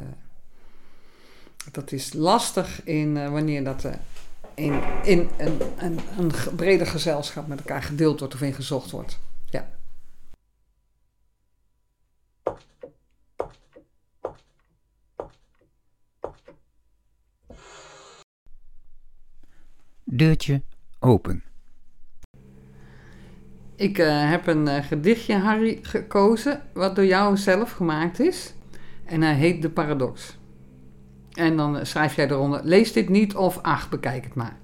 dat 1.71 1.91
is 1.91 2.13
lastig 2.13 2.85
in 2.85 3.15
uh, 3.15 3.29
wanneer 3.29 3.63
dat 3.63 3.87
in, 4.55 4.81
in 5.03 5.29
een, 5.37 5.61
een, 5.77 5.99
een 6.17 6.31
breder 6.55 6.87
gezelschap 6.87 7.47
met 7.47 7.59
elkaar 7.59 7.83
gedeeld 7.83 8.19
wordt 8.19 8.33
of 8.33 8.41
in 8.41 8.53
gezocht 8.53 8.91
wordt. 8.91 9.19
Ja. 9.45 9.69
Deurtje 20.03 20.61
open. 20.99 21.43
Ik 23.75 23.97
uh, 23.97 24.29
heb 24.29 24.47
een 24.47 24.67
uh, 24.67 24.83
gedichtje, 24.83 25.35
Harry, 25.35 25.79
gekozen, 25.81 26.61
wat 26.73 26.95
door 26.95 27.05
jou 27.05 27.37
zelf 27.37 27.71
gemaakt 27.71 28.19
is. 28.19 28.53
En 29.05 29.21
hij 29.21 29.35
heet 29.35 29.61
De 29.61 29.69
Paradox. 29.69 30.37
En 31.35 31.57
dan 31.57 31.85
schrijf 31.85 32.15
jij 32.15 32.29
eronder: 32.29 32.61
lees 32.63 32.93
dit 32.93 33.09
niet 33.09 33.35
of 33.35 33.59
ach, 33.61 33.89
bekijk 33.89 34.23
het 34.23 34.35
maar. 34.35 34.57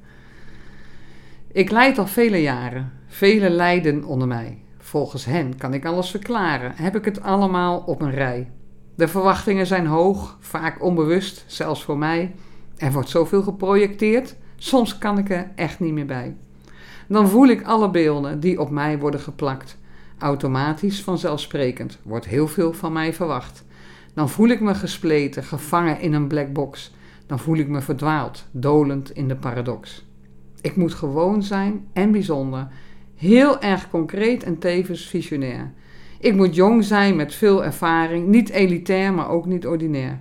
Ik 1.51 1.72
leid 1.72 1.98
al 1.98 2.08
vele 2.08 2.42
jaren, 2.42 2.92
vele 3.08 3.50
lijden 3.50 4.04
onder 4.04 4.28
mij. 4.28 4.58
Volgens 4.78 5.25
hen 5.25 5.58
kan 5.58 5.74
ik 5.74 5.86
alles 5.86 6.10
verklaren, 6.10 6.74
heb 6.75 6.96
ik 6.96 7.06
het 7.06 7.22
allemaal 7.22 7.84
op 7.86 8.01
een 8.01 8.12
rij. 8.12 8.51
De 8.96 9.08
verwachtingen 9.08 9.68
zijn 9.68 9.86
hoog, 9.86 10.38
vaak 10.40 10.84
onbewust, 10.84 11.44
zelfs 11.48 11.84
voor 11.84 11.98
mij. 11.98 12.36
Er 12.78 12.92
wordt 12.92 13.10
zoveel 13.10 13.42
geprojecteerd, 13.44 14.36
soms 14.56 14.98
kan 14.98 15.18
ik 15.18 15.30
er 15.30 15.51
echt 15.56 15.80
niet 15.80 15.94
meer 15.94 16.06
bij. 16.06 16.36
Dan 17.08 17.30
voel 17.30 17.48
ik 17.48 17.63
alle 17.63 17.90
beelden 17.90 18.40
die 18.40 18.60
op 18.60 18.70
mij 18.70 19.00
worden 19.00 19.20
geplakt. 19.20 19.78
Automatisch, 20.18 21.04
vanzelfsprekend, 21.04 22.00
wordt 22.04 22.25
heel 22.25 22.48
veel 22.48 22.74
van 22.74 22.94
mij 22.94 23.13
verwacht. 23.13 23.63
Dan 24.13 24.30
voel 24.30 24.48
ik 24.48 24.62
me 24.62 24.75
gespleten, 24.75 25.44
gevangen 25.44 26.00
in 26.00 26.13
een 26.13 26.27
black 26.27 26.53
box. 26.53 26.94
Dan 27.25 27.39
voel 27.39 27.58
ik 27.58 27.68
me 27.68 27.82
verdwaald, 27.82 28.46
dolend 28.51 29.12
in 29.12 29.27
de 29.27 29.36
paradox. 29.36 30.06
Ik 30.62 30.75
moet 30.75 30.94
gewoon 30.94 31.44
zijn 31.44 31.88
en 31.94 32.12
bijzonder, 32.12 32.68
heel 33.15 33.62
erg 33.62 33.89
concreet 33.89 34.44
en 34.44 34.58
tevens 34.58 35.08
visionair. 35.08 35.74
Ik 36.20 36.36
moet 36.36 36.56
jong 36.56 36.84
zijn 36.84 37.15
met 37.15 37.36
veel 37.36 37.63
ervaring, 37.63 38.27
niet 38.27 38.50
elitair, 38.50 39.13
maar 39.13 39.30
ook 39.30 39.46
niet 39.46 39.68
ordinair. 39.68 40.20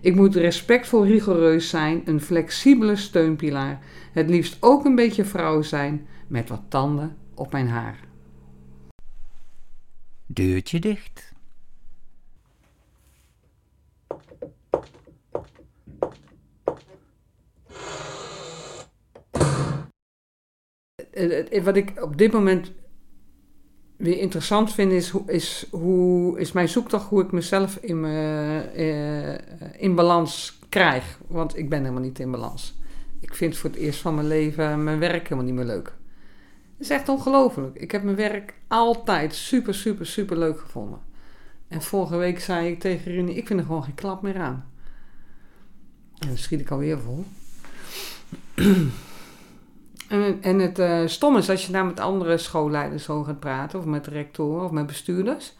Ik 0.00 0.14
moet 0.14 0.36
respectvol 0.36 1.06
rigoureus 1.06 1.68
zijn, 1.68 2.02
een 2.04 2.20
flexibele 2.20 2.96
steunpilaar. 2.96 3.78
Het 4.12 4.30
liefst 4.30 4.56
ook 4.60 4.84
een 4.84 4.94
beetje 4.94 5.24
vrouw 5.24 5.62
zijn, 5.62 6.06
met 6.26 6.48
wat 6.48 6.62
tanden 6.68 7.16
op 7.34 7.52
mijn 7.52 7.68
haar. 7.68 7.98
Deurtje 10.26 10.78
dicht. 10.78 11.29
Wat 21.62 21.76
ik 21.76 22.02
op 22.02 22.18
dit 22.18 22.32
moment 22.32 22.72
weer 23.96 24.18
interessant 24.18 24.72
vind, 24.72 24.92
is, 24.92 25.12
is, 25.26 25.66
hoe, 25.70 26.38
is 26.38 26.52
mijn 26.52 26.68
zoektocht 26.68 27.08
hoe 27.08 27.22
ik 27.22 27.32
mezelf 27.32 27.76
in, 27.76 28.04
in 29.76 29.94
balans 29.94 30.58
krijg. 30.68 31.18
Want 31.26 31.56
ik 31.56 31.68
ben 31.68 31.80
helemaal 31.80 32.02
niet 32.02 32.18
in 32.18 32.30
balans. 32.30 32.78
Ik 33.20 33.34
vind 33.34 33.56
voor 33.56 33.70
het 33.70 33.78
eerst 33.78 34.00
van 34.00 34.14
mijn 34.14 34.26
leven 34.26 34.84
mijn 34.84 34.98
werk 34.98 35.22
helemaal 35.22 35.44
niet 35.44 35.54
meer 35.54 35.64
leuk. 35.64 35.92
Het 36.80 36.88
is 36.88 36.90
echt 36.90 37.08
ongelooflijk. 37.08 37.76
Ik 37.76 37.90
heb 37.90 38.02
mijn 38.02 38.16
werk 38.16 38.54
altijd 38.68 39.34
super, 39.34 39.74
super, 39.74 40.06
super 40.06 40.38
leuk 40.38 40.60
gevonden. 40.60 41.00
En 41.68 41.82
vorige 41.82 42.16
week 42.16 42.40
zei 42.40 42.68
ik 42.68 42.80
tegen 42.80 43.12
Rini, 43.12 43.36
ik 43.36 43.46
vind 43.46 43.60
er 43.60 43.66
gewoon 43.66 43.84
geen 43.84 43.94
klap 43.94 44.22
meer 44.22 44.38
aan. 44.38 44.70
En 46.18 46.28
dan 46.28 46.36
schiet 46.36 46.60
ik 46.60 46.70
alweer 46.70 46.98
vol. 46.98 47.24
en, 50.10 50.38
en 50.40 50.58
het 50.58 50.78
uh, 50.78 51.06
stom 51.06 51.36
is, 51.36 51.50
als 51.50 51.66
je 51.66 51.72
daar 51.72 51.86
met 51.86 52.00
andere 52.00 52.38
schoolleiders 52.38 53.08
over 53.08 53.26
gaat 53.26 53.40
praten, 53.40 53.78
of 53.78 53.84
met 53.84 54.06
rectoren 54.06 54.64
of 54.64 54.70
met 54.70 54.86
bestuurders, 54.86 55.56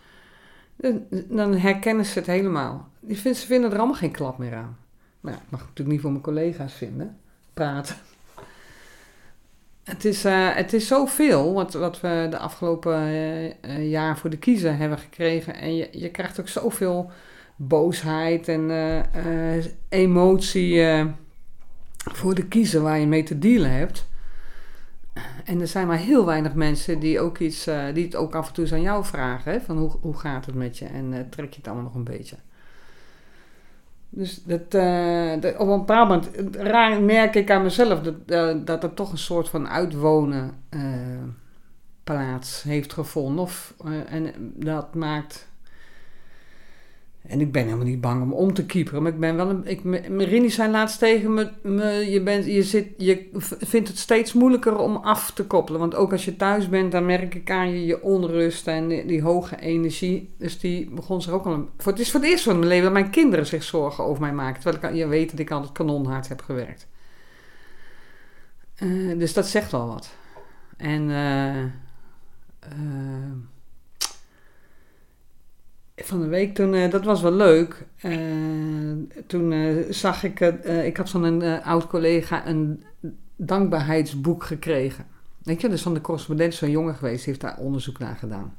dan, 0.77 1.07
dan 1.29 1.55
herkennen 1.55 2.05
ze 2.05 2.19
het 2.19 2.27
helemaal. 2.27 2.89
Die 3.01 3.19
vinden, 3.19 3.41
ze 3.41 3.47
vinden 3.47 3.71
er 3.71 3.79
allemaal 3.79 3.97
geen 3.97 4.11
klap 4.11 4.39
meer 4.39 4.55
aan. 4.55 4.77
Maar 5.21 5.33
ja, 5.33 5.39
ik 5.39 5.51
mag 5.51 5.61
natuurlijk 5.61 5.89
niet 5.89 6.01
voor 6.01 6.11
mijn 6.11 6.23
collega's 6.23 6.73
vinden, 6.73 7.19
praten. 7.55 7.97
Het 9.85 10.05
is, 10.05 10.25
uh, 10.25 10.55
het 10.55 10.73
is 10.73 10.87
zoveel 10.87 11.53
wat, 11.53 11.73
wat 11.73 12.01
we 12.01 12.27
de 12.31 12.39
afgelopen 12.39 13.03
uh, 13.03 13.91
jaar 13.91 14.19
voor 14.19 14.31
de 14.31 14.39
kiezer 14.39 14.77
hebben 14.77 14.99
gekregen. 14.99 15.55
En 15.55 15.77
je, 15.77 15.89
je 15.93 16.11
krijgt 16.11 16.41
ook 16.41 16.49
zoveel 16.49 17.11
boosheid 17.57 18.49
en 18.49 18.71
emotie 19.89 20.85
voor 21.95 22.35
de 22.35 22.47
kiezer 22.47 22.83
waar 22.83 22.99
je 22.99 23.07
mee 23.07 23.23
te 23.23 23.39
dealen 23.39 23.71
hebt. 23.71 24.09
En 25.45 25.61
er 25.61 25.69
zijn 25.69 25.87
maar 25.87 25.97
heel 25.97 26.27
weinig 26.27 26.55
mensen 26.55 26.99
die, 26.99 27.21
ook 27.21 27.39
iets, 27.39 27.65
die 27.95 28.05
het 28.05 28.17
ook 28.17 28.35
af 28.35 28.49
en 28.49 28.55
toe 28.55 28.65
eens 28.65 28.73
aan 28.73 28.83
jou 28.83 29.05
vragen. 29.05 29.53
Hè? 29.53 29.61
Van 29.61 29.79
hoe, 29.79 29.91
hoe 30.01 30.17
gaat 30.17 30.47
het 30.47 30.55
met 30.55 30.79
je 30.79 30.85
en 30.85 31.27
trek 31.31 31.51
je 31.51 31.57
het 31.57 31.67
allemaal 31.67 31.85
nog 31.85 31.95
een 31.95 32.05
beetje. 32.05 32.37
Dus 34.09 34.43
dat, 34.45 34.71
dat, 35.43 35.57
op 35.57 35.69
een 35.69 35.79
bepaald 35.79 36.09
moment 36.09 36.57
raar 36.57 37.03
merk 37.03 37.35
ik 37.35 37.51
aan 37.51 37.63
mezelf 37.63 38.01
dat, 38.01 38.67
dat 38.67 38.83
er 38.83 38.95
toch 38.95 39.13
een 39.13 39.19
soort 39.19 39.49
van 39.49 39.69
uitwonen 39.69 40.55
plaats 42.05 42.63
heeft 42.63 42.93
gevonden. 42.93 43.45
Of, 43.45 43.75
en 44.07 44.53
dat 44.57 44.95
maakt. 44.95 45.49
En 47.27 47.41
ik 47.41 47.53
ben 47.53 47.65
helemaal 47.65 47.87
niet 47.87 48.01
bang 48.01 48.23
om 48.23 48.33
om 48.33 48.55
te 48.55 48.67
kieperen. 48.67 49.03
Maar 49.03 49.13
ik 49.13 49.21
ben 49.21 49.37
wel 49.37 49.51
een. 49.51 49.67
Ik, 49.67 49.81
Rini 50.19 50.51
zei 50.51 50.71
laatst 50.71 50.99
tegen 50.99 51.35
me: 51.35 51.51
je, 52.11 52.21
bent, 52.23 52.45
je, 52.45 52.63
zit, 52.63 52.87
je 52.97 53.29
vindt 53.59 53.89
het 53.89 53.99
steeds 53.99 54.33
moeilijker 54.33 54.77
om 54.77 54.97
af 54.97 55.31
te 55.31 55.45
koppelen. 55.45 55.81
Want 55.81 55.95
ook 55.95 56.13
als 56.13 56.25
je 56.25 56.37
thuis 56.37 56.69
bent, 56.69 56.93
dan 56.93 57.07
merk 57.07 57.35
ik 57.35 57.51
aan 57.51 57.71
je 57.71 57.87
je 57.87 58.03
onrust 58.03 58.67
en 58.67 58.89
die, 58.89 59.23
hoge 59.23 59.61
energie. 59.61 60.35
Dus 60.39 60.59
die 60.59 60.91
begon 60.91 61.23
zich 61.23 61.33
ook 61.33 61.47
al. 61.47 61.53
Een, 61.53 61.69
voor, 61.77 61.93
het 61.93 62.01
is 62.01 62.11
voor 62.11 62.21
het 62.21 62.29
eerst 62.29 62.45
van 62.45 62.57
mijn 62.57 62.69
leven 62.69 62.85
dat 62.85 62.93
mijn 62.93 63.11
kinderen 63.11 63.47
zich 63.47 63.63
zorgen 63.63 64.05
over 64.05 64.23
mij 64.23 64.33
maken. 64.33 64.63
Terwijl 64.63 64.93
ik, 64.93 64.99
je 64.99 65.07
weet 65.07 65.31
dat 65.31 65.41
ik 65.41 65.51
altijd 65.51 65.73
kanonhard 65.73 66.29
heb 66.29 66.43
gewerkt. 66.43 66.87
Uh, 68.83 69.19
dus 69.19 69.33
dat 69.33 69.47
zegt 69.47 69.71
wel 69.71 69.87
wat. 69.87 70.11
En. 70.77 71.09
Uh, 71.09 71.65
van 76.05 76.21
de 76.21 76.27
week 76.27 76.55
toen, 76.55 76.75
uh, 76.75 76.91
dat 76.91 77.05
was 77.05 77.21
wel 77.21 77.33
leuk. 77.33 77.87
Uh, 78.03 78.93
toen 79.27 79.53
uh, 79.53 79.93
zag 79.93 80.25
ik, 80.25 80.41
ik 80.85 80.97
had 80.97 81.11
van 81.11 81.23
een 81.23 81.63
oud 81.63 81.87
collega 81.87 82.47
een 82.47 82.85
dankbaarheidsboek 83.37 84.45
gekregen. 84.45 85.07
Weet 85.43 85.61
je, 85.61 85.69
dus 85.69 85.83
van 85.83 85.95
de 85.95 86.01
correspondent, 86.01 86.55
zo'n 86.55 86.71
jongen 86.71 86.95
geweest, 86.95 87.17
die 87.17 87.27
heeft 87.27 87.41
daar 87.41 87.59
onderzoek 87.59 87.99
naar 87.99 88.17
gedaan. 88.17 88.57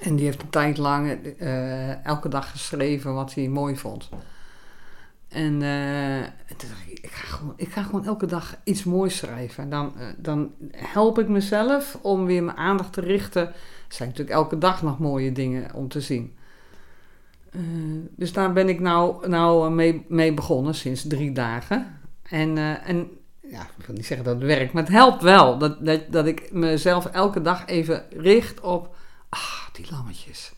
En 0.00 0.16
die 0.16 0.24
heeft 0.24 0.42
een 0.42 0.50
tijd 0.50 0.78
lang 0.78 1.18
elke 2.02 2.28
dag 2.28 2.50
geschreven 2.50 3.14
wat 3.14 3.34
hij 3.34 3.48
mooi 3.48 3.76
vond. 3.76 4.08
En 5.28 5.58
toen 6.56 6.68
dacht 6.68 6.86
ik, 6.86 6.98
ik 6.98 7.10
ga, 7.10 7.26
gewoon, 7.26 7.54
ik 7.56 7.72
ga 7.72 7.82
gewoon 7.82 8.04
elke 8.04 8.26
dag 8.26 8.56
iets 8.64 8.84
moois 8.84 9.16
schrijven. 9.16 9.72
En 9.72 9.92
dan, 10.18 10.52
help 10.70 11.18
ik 11.18 11.28
mezelf 11.28 11.98
om 12.02 12.24
weer 12.26 12.42
mijn 12.42 12.56
aandacht 12.56 12.92
te 12.92 13.00
richten 13.00 13.52
zijn 13.94 14.08
natuurlijk 14.08 14.36
elke 14.36 14.58
dag 14.58 14.82
nog 14.82 14.98
mooie 14.98 15.32
dingen 15.32 15.74
om 15.74 15.88
te 15.88 16.00
zien. 16.00 16.34
Uh, 17.56 17.62
dus 18.16 18.32
daar 18.32 18.52
ben 18.52 18.68
ik 18.68 18.80
nou, 18.80 19.28
nou 19.28 19.70
mee, 19.70 20.04
mee 20.08 20.34
begonnen 20.34 20.74
sinds 20.74 21.06
drie 21.08 21.32
dagen. 21.32 22.00
En, 22.22 22.56
uh, 22.56 22.88
en 22.88 23.10
ja, 23.40 23.62
ik 23.78 23.86
wil 23.86 23.94
niet 23.94 24.06
zeggen 24.06 24.26
dat 24.26 24.34
het 24.34 24.44
werkt, 24.44 24.72
maar 24.72 24.82
het 24.82 24.92
helpt 24.92 25.22
wel. 25.22 25.58
Dat, 25.58 25.84
dat, 25.84 26.00
dat 26.10 26.26
ik 26.26 26.52
mezelf 26.52 27.06
elke 27.06 27.42
dag 27.42 27.66
even 27.66 28.04
richt 28.10 28.60
op, 28.60 28.96
ah, 29.28 29.66
die 29.72 29.86
lammetjes. 29.90 30.52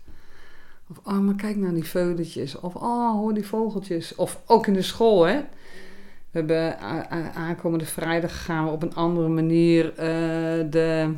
Of, 0.91 0.99
oh, 1.05 1.19
maar 1.19 1.35
kijk 1.35 1.57
naar 1.57 1.75
die 1.75 1.85
veuletjes. 1.85 2.61
Of, 2.61 2.75
oh, 2.75 3.13
hoor 3.13 3.35
die 3.35 3.47
vogeltjes. 3.47 4.15
Of 4.15 4.41
ook 4.47 4.67
in 4.67 4.73
de 4.73 4.83
school, 4.83 5.27
hè. 5.27 5.41
We 6.31 6.39
hebben 6.39 6.79
aankomende 7.35 7.87
vrijdag 7.87 8.45
gaan 8.45 8.65
we 8.65 8.71
op 8.71 8.83
een 8.83 8.95
andere 8.95 9.29
manier 9.29 9.95
de 10.71 11.15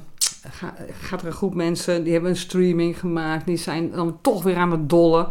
gaat 1.00 1.20
er 1.20 1.26
een 1.26 1.32
groep 1.32 1.54
mensen, 1.54 2.02
die 2.04 2.12
hebben 2.12 2.30
een 2.30 2.36
streaming 2.36 2.98
gemaakt, 2.98 3.46
die 3.46 3.56
zijn 3.56 3.90
dan 3.90 4.18
toch 4.20 4.42
weer 4.42 4.56
aan 4.56 4.70
het 4.70 4.88
dollen 4.88 5.28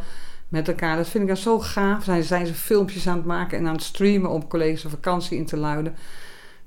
met 0.48 0.68
elkaar. 0.68 0.98
Dat 0.98 1.10
vind 1.10 1.24
ik 1.24 1.30
dan 1.30 1.38
zo 1.38 1.60
gaaf. 1.60 2.04
Zijn, 2.04 2.24
zijn 2.24 2.46
ze 2.46 2.54
filmpjes 2.54 3.08
aan 3.08 3.18
het 3.18 3.26
maken 3.26 3.58
en 3.58 3.68
aan 3.68 3.74
het 3.74 3.84
streamen 3.84 4.30
om 4.30 4.48
collega's 4.48 4.84
een 4.84 4.90
vakantie 4.90 5.38
in 5.38 5.46
te 5.46 5.58
luiden. 5.58 5.96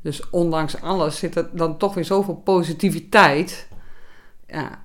Dus 0.01 0.31
ondanks 0.31 0.81
alles 0.81 1.19
zit 1.19 1.37
er 1.37 1.49
dan 1.53 1.79
toch 1.79 1.95
weer 1.95 2.05
zoveel 2.05 2.35
positiviteit. 2.35 3.69
Ja, 4.47 4.83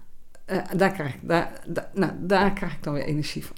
uh, 0.48 0.58
daar, 0.76 0.92
krijg 0.92 1.14
ik, 1.14 1.20
daar, 1.22 1.62
daar, 1.68 1.90
nou, 1.94 2.12
daar 2.20 2.54
krijg 2.54 2.74
ik 2.74 2.84
dan 2.84 2.94
weer 2.94 3.04
energie 3.04 3.46
van. 3.46 3.56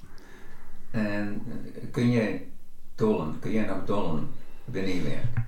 En 0.91 1.41
eh, 1.47 1.91
kun 1.91 2.11
jij 2.11 2.47
dollen, 2.95 3.39
kun 3.39 3.51
jij 3.51 3.65
nog 3.65 3.85
dollen 3.85 4.29
binnen 4.65 4.95
je 4.95 5.01
werk? 5.01 5.47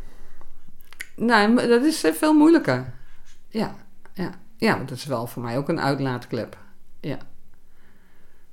Nee, 1.15 1.67
dat 1.67 1.83
is 1.83 2.03
eh, 2.03 2.13
veel 2.13 2.33
moeilijker. 2.33 2.93
Ja, 3.47 3.75
ja. 4.13 4.31
ja, 4.57 4.75
dat 4.77 4.97
is 4.97 5.05
wel 5.05 5.27
voor 5.27 5.41
mij 5.41 5.57
ook 5.57 5.69
een 5.69 5.81
uitlaatklep. 5.81 6.57
Ja. 6.99 7.17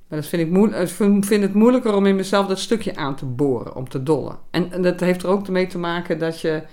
Maar 0.07 0.19
dat 0.19 0.27
vind 0.27 0.41
ik, 0.41 0.51
moe- 0.51 0.75
ik 0.75 0.87
vind 1.25 1.41
het 1.43 1.53
moeilijker 1.53 1.93
om 1.93 2.05
in 2.05 2.15
mezelf 2.15 2.47
dat 2.47 2.59
stukje 2.59 2.95
aan 2.95 3.15
te 3.15 3.25
boren, 3.25 3.75
om 3.75 3.89
te 3.89 4.03
dollen. 4.03 4.37
En, 4.51 4.81
dat 4.81 4.99
heeft 4.99 5.23
er 5.23 5.29
ook 5.29 5.47
mee 5.47 5.67
te 5.67 5.77
maken 5.77 6.19
dat 6.19 6.41
je 6.41 6.63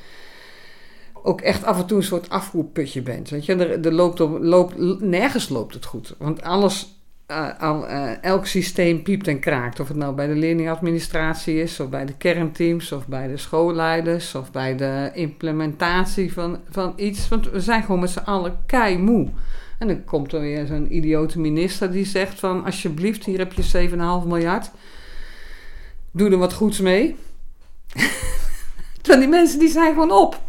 ook 1.22 1.40
echt 1.40 1.64
af 1.64 1.78
en 1.78 1.86
toe 1.86 1.96
een 1.96 2.04
soort 2.04 2.30
afvoerputje 2.30 3.02
bent. 3.02 3.30
Weet 3.30 3.44
je, 3.44 3.54
er, 3.54 3.86
er 3.86 3.92
loopt 3.92 4.20
op, 4.20 4.38
loopt, 4.40 5.00
nergens 5.00 5.48
loopt 5.48 5.74
het 5.74 5.84
goed. 5.84 6.14
Want 6.18 6.42
alles, 6.42 6.95
eh, 7.26 7.60
al, 7.60 7.86
eh, 7.86 8.22
elk 8.22 8.46
systeem 8.46 9.02
piept 9.02 9.28
en 9.28 9.40
kraakt. 9.40 9.80
Of 9.80 9.88
het 9.88 9.96
nou 9.96 10.14
bij 10.14 10.26
de 10.26 10.34
leerlingadministratie 10.34 11.62
is, 11.62 11.80
of 11.80 11.88
bij 11.88 12.06
de 12.06 12.16
kernteams, 12.16 12.92
of 12.92 13.06
bij 13.06 13.28
de 13.28 13.36
schoolleiders, 13.36 14.34
of 14.34 14.50
bij 14.52 14.76
de 14.76 15.10
implementatie 15.14 16.32
van, 16.32 16.58
van 16.70 16.92
iets. 16.96 17.28
Want 17.28 17.50
we 17.50 17.60
zijn 17.60 17.82
gewoon 17.82 18.00
met 18.00 18.10
z'n 18.10 18.18
allen 18.18 18.58
kei 18.66 18.98
moe. 18.98 19.28
En 19.78 19.86
dan 19.86 20.04
komt 20.04 20.32
er 20.32 20.40
weer 20.40 20.66
zo'n 20.66 20.96
idiote 20.96 21.40
minister 21.40 21.92
die 21.92 22.06
zegt 22.06 22.38
van... 22.38 22.64
alsjeblieft, 22.64 23.24
hier 23.24 23.38
heb 23.38 23.52
je 23.52 23.88
7,5 24.22 24.28
miljard. 24.28 24.70
Doe 26.10 26.30
er 26.30 26.38
wat 26.38 26.52
goeds 26.52 26.80
mee. 26.80 27.16
Terwijl 29.00 29.20
die 29.20 29.28
mensen 29.28 29.58
die 29.58 29.68
zijn 29.68 29.92
gewoon 29.92 30.12
op. 30.12 30.42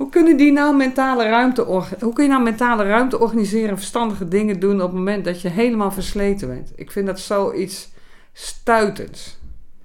Hoe 0.00 0.08
kunnen 0.08 0.36
die 0.36 0.52
nou 0.52 0.76
mentale 0.76 1.24
ruimte... 1.24 1.62
Hoe 2.00 2.12
kun 2.12 2.24
je 2.24 2.30
nou 2.30 2.42
mentale 2.42 2.84
ruimte 2.84 3.20
organiseren... 3.20 3.68
en 3.68 3.76
verstandige 3.76 4.28
dingen 4.28 4.60
doen 4.60 4.82
op 4.82 4.88
het 4.88 4.96
moment 4.96 5.24
dat 5.24 5.40
je 5.40 5.48
helemaal 5.48 5.90
versleten 5.90 6.48
bent? 6.48 6.72
Ik 6.74 6.90
vind 6.90 7.06
dat 7.06 7.20
zoiets 7.20 7.90
stuitends. 8.32 9.38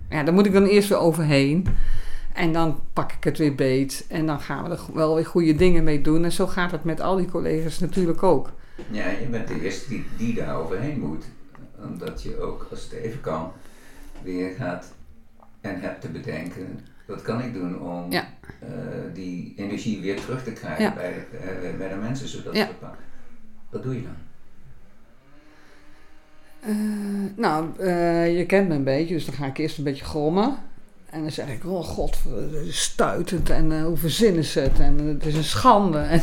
Ja, 0.09 0.23
daar 0.23 0.33
moet 0.33 0.45
ik 0.45 0.53
dan 0.53 0.65
eerst 0.65 0.89
weer 0.89 0.97
overheen. 0.97 1.67
En 2.33 2.53
dan 2.53 2.79
pak 2.93 3.11
ik 3.11 3.23
het 3.23 3.37
weer 3.37 3.55
beet. 3.55 4.05
En 4.09 4.25
dan 4.25 4.39
gaan 4.39 4.63
we 4.63 4.69
er 4.69 4.79
wel 4.93 5.15
weer 5.15 5.25
goede 5.25 5.55
dingen 5.55 5.83
mee 5.83 6.01
doen. 6.01 6.23
En 6.23 6.31
zo 6.31 6.47
gaat 6.47 6.71
het 6.71 6.83
met 6.83 7.01
al 7.01 7.15
die 7.15 7.29
collega's 7.29 7.79
natuurlijk 7.79 8.23
ook. 8.23 8.51
Ja, 8.91 9.09
je 9.09 9.27
bent 9.27 9.47
de 9.47 9.61
eerste 9.61 9.89
die, 9.89 10.05
die 10.17 10.33
daar 10.33 10.55
overheen 10.55 10.99
moet. 10.99 11.25
Omdat 11.83 12.23
je 12.23 12.39
ook, 12.39 12.67
als 12.71 12.83
het 12.83 12.91
even 12.91 13.21
kan, 13.21 13.51
weer 14.23 14.55
gaat 14.57 14.93
en 15.61 15.81
hebt 15.81 16.01
te 16.01 16.09
bedenken... 16.09 16.93
wat 17.07 17.21
kan 17.21 17.41
ik 17.41 17.53
doen 17.53 17.79
om 17.81 18.11
Ja. 18.11 18.27
eh, 18.59 18.67
die 19.13 19.53
energie 19.57 20.01
weer 20.01 20.21
terug 20.21 20.43
te 20.43 20.51
krijgen 20.51 20.83
Ja. 20.83 20.93
bij, 20.93 21.13
de, 21.31 21.73
bij 21.77 21.89
de 21.89 21.95
mensen, 21.95 22.27
zodat 22.27 22.55
Ja. 22.55 22.65
ze 22.65 22.71
het. 22.79 22.89
Wat 23.69 23.83
doe 23.83 23.95
je 23.95 24.01
dan? 24.03 24.15
Eh, 26.59 26.75
nou, 27.35 27.79
eh, 27.79 28.37
je 28.37 28.45
kent 28.45 28.67
me 28.67 28.75
een 28.75 28.83
beetje, 28.83 29.13
dus 29.13 29.25
dan 29.25 29.35
ga 29.35 29.45
ik 29.45 29.57
eerst 29.57 29.77
een 29.77 29.83
beetje 29.83 30.05
grommen. 30.05 30.57
En 31.09 31.21
dan 31.21 31.31
zeg 31.31 31.47
ik, 31.49 31.65
oh 31.65 31.83
god, 31.83 32.17
stuitend 32.69 33.49
en 33.49 33.81
hoe 33.83 33.97
verzinnen 33.97 34.43
ze 34.43 34.59
het 34.59 34.79
en 34.79 34.97
het 34.97 35.25
is 35.25 35.35
een 35.35 35.43
schande. 35.43 36.07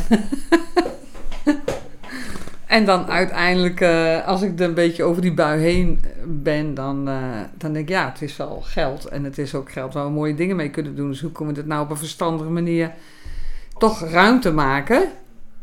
En, 2.73 2.85
dan 2.85 3.05
uiteindelijk, 3.05 3.81
eh, 3.81 4.27
als 4.27 4.41
ik 4.41 4.59
er 4.59 4.65
een 4.65 4.73
beetje 4.73 5.03
over 5.03 5.21
die 5.21 5.33
bui 5.33 5.61
heen 5.61 6.01
ben, 6.25 6.73
dan, 6.73 7.07
eh, 7.07 7.39
dan 7.57 7.73
denk 7.73 7.89
ik, 7.89 7.95
ja, 7.95 8.09
het 8.11 8.21
is 8.21 8.37
wel 8.37 8.61
geld. 8.61 9.05
En 9.05 9.23
het 9.23 9.37
is 9.37 9.55
ook 9.55 9.71
geld 9.71 9.93
waar 9.93 10.05
we 10.05 10.11
mooie 10.11 10.35
dingen 10.35 10.55
mee 10.55 10.69
kunnen 10.69 10.95
doen. 10.95 11.09
Dus 11.09 11.21
hoe 11.21 11.31
kunnen 11.31 11.53
we 11.53 11.59
dit 11.59 11.69
nou 11.69 11.83
op 11.83 11.89
een 11.89 11.97
verstandige 11.97 12.49
manier 12.49 12.91
toch 13.77 13.99
ruimte 14.01 14.51
maken? 14.51 15.09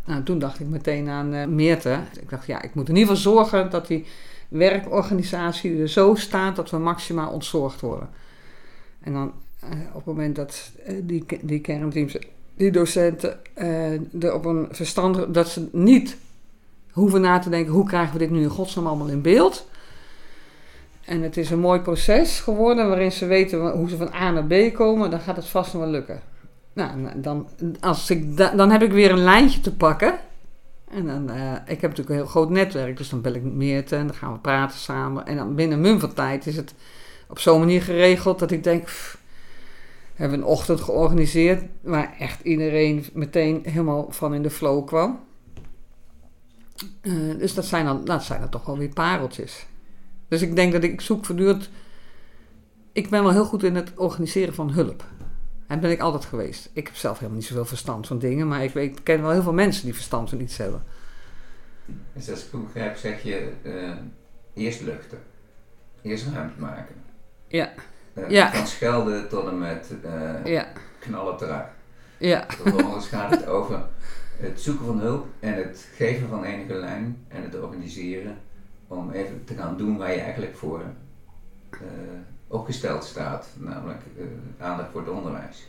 Nou, 0.04 0.22
toen 0.22 0.38
dacht 0.38 0.60
ik 0.60 0.66
meteen 0.66 1.08
aan 1.08 1.34
eh 1.34 1.46
Meerte. 1.46 1.98
Ik 2.20 2.30
dacht, 2.30 2.46
ja, 2.46 2.62
ik 2.62 2.74
moet 2.74 2.88
in 2.88 2.96
ieder 2.96 3.16
geval 3.16 3.32
zorgen 3.32 3.70
dat 3.70 3.86
die 3.86 4.06
werkorganisatie 4.48 5.80
er 5.80 5.88
zo 5.88 6.14
staat 6.14 6.56
dat 6.56 6.70
we 6.70 6.78
maximaal 6.78 7.32
ontzorgd 7.32 7.80
worden. 7.80 8.08
En 9.00 9.12
dan 9.12 9.32
eh, 9.60 9.70
op 9.88 9.94
het 9.94 10.04
moment 10.04 10.36
dat 10.36 10.70
eh, 10.84 10.94
die, 11.02 11.24
die 11.42 11.60
kernteams, 11.60 12.16
die 12.56 12.70
docenten, 12.70 13.38
eh, 13.54 14.22
er 14.22 14.34
op 14.34 14.44
een 14.44 14.68
verstandige, 14.70 15.30
dat 15.30 15.48
ze 15.48 15.68
niet 15.72 16.16
hoeven 17.00 17.20
na 17.20 17.38
te 17.38 17.50
denken, 17.50 17.72
hoe 17.72 17.86
krijgen 17.86 18.12
we 18.12 18.18
dit 18.18 18.30
nu 18.30 18.42
in 18.42 18.48
godsnaam 18.48 18.86
allemaal 18.86 19.08
in 19.08 19.22
beeld? 19.22 19.68
En 21.04 21.22
het 21.22 21.36
is 21.36 21.50
een 21.50 21.58
mooi 21.60 21.80
proces 21.80 22.40
geworden 22.40 22.88
waarin 22.88 23.12
ze 23.12 23.26
weten 23.26 23.70
hoe 23.70 23.88
ze 23.88 23.96
van 23.96 24.12
A 24.14 24.30
naar 24.30 24.44
B 24.44 24.74
komen, 24.74 25.10
dan 25.10 25.20
gaat 25.20 25.36
het 25.36 25.46
vast 25.48 25.72
nog 25.72 25.82
wel 25.82 25.90
lukken. 25.90 26.20
Nou, 26.72 26.90
en 27.06 27.22
dan, 27.22 27.48
als 27.80 28.10
ik 28.10 28.36
da- 28.36 28.50
dan 28.54 28.70
heb 28.70 28.82
ik 28.82 28.92
weer 28.92 29.10
een 29.10 29.24
lijntje 29.24 29.60
te 29.60 29.74
pakken. 29.74 30.18
En 30.90 31.06
dan, 31.06 31.30
eh, 31.30 31.52
ik 31.52 31.80
heb 31.80 31.82
natuurlijk 31.82 32.08
een 32.08 32.14
heel 32.14 32.26
groot 32.26 32.50
netwerk, 32.50 32.96
dus 32.96 33.08
dan 33.08 33.20
bel 33.20 33.34
ik 33.34 33.42
Meerte 33.42 33.96
en 33.96 34.06
dan 34.06 34.16
gaan 34.16 34.32
we 34.32 34.38
praten 34.38 34.78
samen. 34.78 35.26
En 35.26 35.36
dan 35.36 35.54
binnen 35.54 35.80
mum 35.80 36.00
van 36.00 36.14
tijd 36.14 36.46
is 36.46 36.56
het 36.56 36.74
op 37.28 37.38
zo'n 37.38 37.58
manier 37.58 37.82
geregeld 37.82 38.38
dat 38.38 38.50
ik 38.50 38.64
denk, 38.64 38.84
pff, 38.84 39.18
we 40.14 40.26
hebben 40.26 40.38
een 40.38 40.44
ochtend 40.44 40.80
georganiseerd 40.80 41.62
waar 41.82 42.14
echt 42.18 42.40
iedereen 42.42 43.04
meteen 43.12 43.60
helemaal 43.64 44.06
van 44.10 44.34
in 44.34 44.42
de 44.42 44.50
flow 44.50 44.86
kwam. 44.86 45.20
Eh, 47.00 47.12
dus 47.38 47.54
dat 47.54 47.64
zijn, 47.64 47.84
dan, 47.84 48.04
dat 48.04 48.22
zijn 48.24 48.40
dan 48.40 48.48
toch 48.48 48.64
wel 48.64 48.78
weer 48.78 48.88
pareltjes. 48.88 49.66
Dus 50.28 50.42
ik 50.42 50.56
denk 50.56 50.72
dat 50.72 50.82
ik 50.82 51.00
zoek 51.00 51.24
voortdurend... 51.24 51.70
Ik 52.92 53.10
ben 53.10 53.22
wel 53.22 53.32
heel 53.32 53.44
goed 53.44 53.62
in 53.62 53.74
het 53.74 53.92
organiseren 53.96 54.54
van 54.54 54.70
hulp. 54.70 55.04
En 55.66 55.80
ben 55.80 55.90
ik 55.90 56.00
altijd 56.00 56.24
geweest. 56.24 56.70
Ik 56.72 56.86
heb 56.86 56.96
zelf 56.96 57.14
helemaal 57.18 57.38
niet 57.38 57.46
zoveel 57.48 57.64
verstand 57.64 58.06
van 58.06 58.18
dingen, 58.18 58.48
maar 58.48 58.64
ik, 58.64 58.70
weet, 58.72 58.98
ik 58.98 59.04
ken 59.04 59.22
wel 59.22 59.30
heel 59.30 59.42
veel 59.42 59.52
mensen 59.52 59.84
die 59.84 59.94
verstand 59.94 60.28
van 60.30 60.40
iets 60.40 60.56
hebben. 60.56 60.82
Dus 62.12 62.30
als 62.30 62.44
ik 62.44 62.50
goed 62.50 62.64
begrijp, 62.72 62.96
zeg 62.96 63.22
je 63.22 63.52
eh, 63.62 64.62
eerst 64.64 64.80
luchten. 64.80 65.18
Eerst 66.02 66.26
ruimte 66.34 66.60
maken. 66.60 66.94
Ja, 67.48 67.72
Eh, 68.14 68.30
Ja. 68.30 68.52
Van 68.52 68.66
schelden 68.66 69.28
tot 69.28 69.46
en 69.46 69.58
met 69.58 69.90
ja, 70.44 70.68
knallen 70.98 71.36
terug. 71.36 71.62
ja, 72.18 72.44
Vervolgens 72.48 73.08
gaat 73.08 73.30
het 73.30 73.46
over 73.46 73.82
het 74.40 74.60
zoeken 74.60 74.86
van 74.86 74.98
hulp 75.00 75.26
en 75.40 75.54
het 75.54 75.88
geven 75.94 76.28
van 76.28 76.44
enige 76.44 76.74
lijn 76.74 77.24
en 77.28 77.42
het 77.42 77.60
organiseren 77.62 78.36
om 78.88 79.10
even 79.10 79.44
te 79.44 79.54
gaan 79.54 79.76
doen 79.76 79.96
waar 79.96 80.12
je 80.12 80.20
eigenlijk 80.20 80.56
voor 80.56 80.82
eh, 81.70 81.78
opgesteld 82.46 83.04
staat, 83.04 83.48
namelijk 83.58 84.00
eh, 84.18 84.24
aandacht 84.66 84.90
voor 84.92 85.00
het 85.00 85.10
onderwijs. 85.10 85.68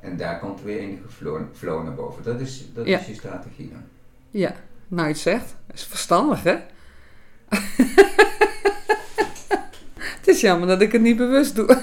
En 0.00 0.16
daar 0.16 0.38
komt 0.38 0.62
weer 0.62 0.78
enige 0.78 1.08
flow, 1.08 1.40
flow 1.52 1.84
naar 1.84 1.94
boven. 1.94 2.22
Dat 2.24 2.40
is, 2.40 2.64
dat 2.74 2.86
Ja. 2.86 2.98
is 2.98 3.06
je 3.06 3.14
strategie 3.14 3.70
dan. 3.70 3.82
ja. 4.30 4.54
Nou, 4.90 5.06
je 5.06 5.12
het 5.12 5.22
zegt. 5.22 5.54
Dat 5.66 5.76
is 5.76 5.84
verstandig, 5.84 6.42
hè? 6.42 6.56
het 10.18 10.28
is 10.28 10.40
jammer 10.40 10.68
dat 10.68 10.80
ik 10.80 10.92
het 10.92 11.02
niet 11.02 11.16
bewust 11.16 11.54
doe. 11.54 11.66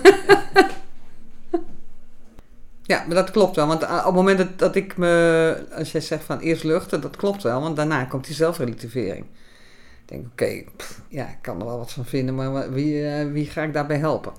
ja, 2.88 3.04
maar 3.08 3.16
dat 3.16 3.32
klopt 3.32 3.56
wel. 3.56 3.68
Want 3.68 3.84
eh, 3.84 3.98
op 3.98 4.06
het 4.06 4.14
moment 4.14 4.60
dat, 4.60 4.76
ik 4.76 4.98
me... 4.98 5.66
Als 5.72 5.92
jij 5.92 6.02
zegt 6.02 6.24
van 6.24 6.40
eerst 6.40 6.64
luchten, 6.64 7.02
dat 7.02 7.16
klopt 7.16 7.44
wel. 7.44 7.62
Want 7.62 7.76
daarna 7.76 8.04
komt 8.04 8.26
die 8.26 8.36
zelfrelativering. 8.36 9.26
Ik 10.02 10.12
denk, 10.12 10.26
oké, 10.32 10.64
ja, 11.08 11.28
ik 11.28 11.38
kan 11.42 11.60
er 11.60 11.66
wel 11.66 11.78
wat 11.78 11.92
van 11.92 12.06
vinden, 12.06 12.36
maar 12.36 12.72
wie, 12.72 13.08
eh, 13.08 13.32
wie 13.32 13.46
ga 13.46 13.64
ik 13.64 13.74
daarbij 13.74 13.98
helpen? 13.98 14.34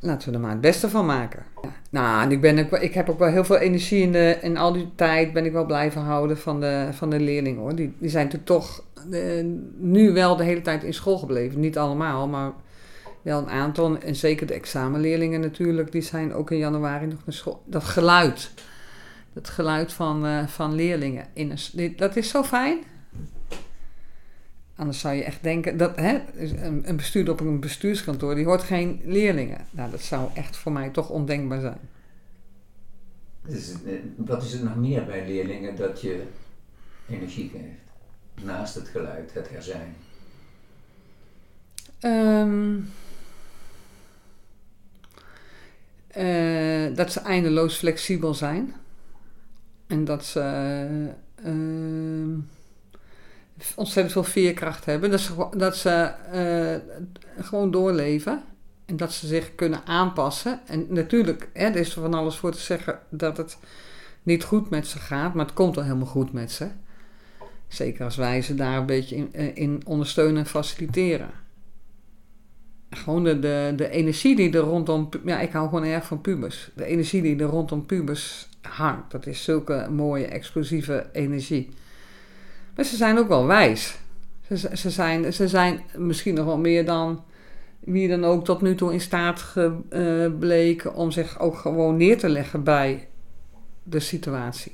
Laten 0.00 0.28
we 0.28 0.34
er 0.34 0.40
maar 0.40 0.50
het 0.50 0.60
beste 0.60 0.88
van 0.88 1.06
maken. 1.06 1.42
Nou, 1.90 2.22
en 2.22 2.30
ik, 2.30 2.40
ben 2.40 2.58
ook, 2.58 2.80
ik 2.80 2.94
heb 2.94 3.10
ook 3.10 3.18
wel 3.18 3.28
heel 3.28 3.44
veel 3.44 3.56
energie 3.56 4.02
in, 4.02 4.12
de, 4.12 4.38
in 4.40 4.56
al 4.56 4.72
die 4.72 4.90
tijd 4.94 5.32
ben 5.32 5.44
ik 5.44 5.52
wel 5.52 5.66
blijven 5.66 6.02
houden 6.02 6.38
van 6.38 6.60
de, 6.60 6.88
van 6.92 7.10
de 7.10 7.20
leerlingen 7.20 7.60
hoor. 7.60 7.74
Die, 7.74 7.94
die 7.98 8.10
zijn 8.10 8.24
natuurlijk 8.24 8.50
toch 8.50 8.84
eh, 9.10 9.44
nu 9.76 10.12
wel 10.12 10.36
de 10.36 10.44
hele 10.44 10.62
tijd 10.62 10.82
in 10.82 10.94
school 10.94 11.18
gebleven. 11.18 11.60
Niet 11.60 11.78
allemaal, 11.78 12.28
maar 12.28 12.52
wel 13.22 13.38
een 13.38 13.48
aantal. 13.48 13.98
En 13.98 14.16
zeker 14.16 14.46
de 14.46 14.54
examenleerlingen 14.54 15.40
natuurlijk, 15.40 15.92
die 15.92 16.02
zijn 16.02 16.34
ook 16.34 16.50
in 16.50 16.58
januari 16.58 17.06
nog 17.06 17.24
naar 17.24 17.34
school. 17.34 17.62
Dat 17.66 17.84
geluid. 17.84 18.50
Dat 19.32 19.48
geluid 19.48 19.92
van, 19.92 20.26
eh, 20.26 20.46
van 20.46 20.74
leerlingen. 20.74 21.26
In 21.32 21.52
een, 21.74 21.96
dat 21.96 22.16
is 22.16 22.28
zo 22.28 22.42
fijn. 22.42 22.78
Anders 24.76 25.00
zou 25.00 25.14
je 25.14 25.24
echt 25.24 25.42
denken 25.42 25.76
dat 25.76 25.96
hè, 25.96 26.18
een, 26.36 26.88
een 26.88 26.96
bestuurder 26.96 27.32
op 27.32 27.40
een 27.40 27.60
bestuurskantoor 27.60 28.34
die 28.34 28.44
hoort 28.44 28.62
geen 28.62 29.00
leerlingen. 29.04 29.66
Nou, 29.70 29.90
dat 29.90 30.00
zou 30.00 30.30
echt 30.34 30.56
voor 30.56 30.72
mij 30.72 30.90
toch 30.90 31.10
ondenkbaar 31.10 31.60
zijn. 31.60 31.78
Dus, 33.46 33.72
eh, 33.86 33.92
wat 34.16 34.42
is 34.42 34.52
er 34.52 34.64
nog 34.64 34.76
meer 34.76 35.04
bij 35.04 35.26
leerlingen 35.26 35.76
dat 35.76 36.00
je 36.00 36.22
energie 37.08 37.50
geeft? 37.50 38.44
Naast 38.44 38.74
het 38.74 38.88
geluid, 38.88 39.34
het 39.34 39.50
er 39.54 39.62
zijn. 39.62 39.96
Eh, 46.10 46.96
dat 46.96 47.12
ze 47.12 47.20
eindeloos 47.20 47.76
flexibel 47.76 48.34
zijn. 48.34 48.74
En 49.86 50.04
dat 50.04 50.24
ze 50.24 50.40
ehm, 51.44 52.38
ontzettend 53.74 54.12
veel 54.12 54.24
veerkracht 54.24 54.84
hebben. 54.84 55.10
Dat 55.10 55.20
ze, 55.20 55.48
dat 55.56 55.76
ze 55.76 55.90
eh, 55.90 57.44
gewoon 57.44 57.70
doorleven. 57.70 58.42
En 58.86 58.96
dat 58.96 59.12
ze 59.12 59.26
zich 59.26 59.54
kunnen 59.54 59.86
aanpassen. 59.86 60.60
En 60.66 60.86
natuurlijk, 60.88 61.48
hè, 61.52 61.68
is 61.68 61.94
er 61.94 62.02
van 62.02 62.14
alles 62.14 62.36
voor 62.36 62.52
te 62.52 62.60
zeggen 62.60 62.98
dat 63.08 63.36
het 63.36 63.58
niet 64.22 64.44
goed 64.44 64.70
met 64.70 64.86
ze 64.86 64.98
gaat. 64.98 65.34
Maar 65.34 65.44
het 65.44 65.54
komt 65.54 65.74
wel 65.74 65.84
helemaal 65.84 66.06
goed 66.06 66.32
met 66.32 66.52
ze. 66.52 66.68
Zeker 67.68 68.04
als 68.04 68.16
wij 68.16 68.42
ze 68.42 68.54
daar 68.54 68.78
een 68.78 68.86
beetje 68.86 69.16
in, 69.16 69.32
eh, 69.32 69.56
in 69.56 69.82
ondersteunen 69.84 70.36
en 70.36 70.46
faciliteren. 70.46 71.30
Gewoon 72.90 73.24
de, 73.24 73.38
de, 73.76 73.88
energie 73.90 74.36
die 74.36 74.52
er 74.52 74.60
rondom... 74.60 75.08
Ja, 75.24 75.40
ik 75.40 75.52
hou 75.52 75.68
gewoon 75.68 75.84
erg 75.84 76.06
van 76.06 76.20
pubers. 76.20 76.70
De 76.74 76.84
energie 76.84 77.22
die 77.22 77.38
er 77.38 77.46
rondom 77.46 77.86
pubers 77.86 78.48
hangt. 78.62 79.10
Dat 79.10 79.26
is 79.26 79.44
zulke 79.44 79.86
mooie, 79.90 80.26
explosieve 80.26 81.06
energie. 81.12 81.68
Maar 82.76 82.84
ze 82.84 82.96
zijn 82.96 83.18
ook 83.18 83.28
wel 83.28 83.46
wijs. 83.46 83.98
Ze, 84.46 84.76
ze, 84.76 84.90
zijn, 84.90 85.32
ze 85.32 85.48
zijn 85.48 85.80
misschien 85.96 86.34
nog 86.34 86.44
wel 86.44 86.58
meer 86.58 86.84
dan 86.84 87.24
wie 87.80 88.08
dan 88.08 88.24
ook 88.24 88.44
tot 88.44 88.60
nu 88.60 88.74
toe 88.74 88.92
in 88.92 89.00
staat 89.00 89.40
gebleken 89.40 90.94
om 90.94 91.10
zich 91.10 91.40
ook 91.40 91.56
gewoon 91.56 91.96
neer 91.96 92.18
te 92.18 92.28
leggen 92.28 92.64
bij 92.64 93.08
de 93.82 94.00
situatie. 94.00 94.72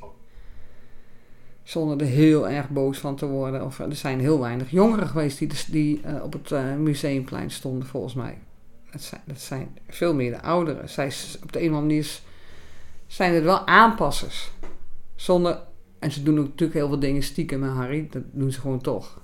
Zonder 1.67 2.01
er 2.01 2.13
heel 2.13 2.49
erg 2.49 2.69
boos 2.69 2.99
van 2.99 3.17
te 3.17 3.27
worden. 3.27 3.65
Of, 3.65 3.79
er 3.79 3.97
zijn 3.97 4.21
heel 4.21 4.41
weinig 4.41 4.71
jongeren 4.71 5.07
geweest 5.07 5.39
die, 5.39 5.49
die 5.71 6.01
uh, 6.07 6.23
op 6.23 6.33
het 6.33 6.51
uh, 6.51 6.75
museumplein 6.75 7.51
stonden, 7.51 7.89
volgens 7.89 8.15
mij. 8.15 8.39
Dat 8.91 9.03
zijn, 9.03 9.21
dat 9.25 9.41
zijn 9.41 9.69
veel 9.89 10.15
meer 10.15 10.31
de 10.31 10.43
ouderen. 10.43 10.89
Zij, 10.89 11.13
op 11.43 11.53
de 11.53 11.59
een 11.63 11.71
of 11.71 11.77
andere 11.77 11.81
manier 11.81 12.21
zijn 13.07 13.35
het 13.35 13.43
wel 13.45 13.67
aanpassers. 13.67 14.51
Zonder, 15.15 15.63
en 15.99 16.11
ze 16.11 16.23
doen 16.23 16.35
natuurlijk 16.35 16.73
heel 16.73 16.89
veel 16.89 16.99
dingen 16.99 17.23
stiekem 17.23 17.61
met 17.61 17.71
Harry. 17.71 18.09
Dat 18.11 18.23
doen 18.33 18.53
ze 18.53 18.61
gewoon 18.61 18.81
toch. 18.81 19.21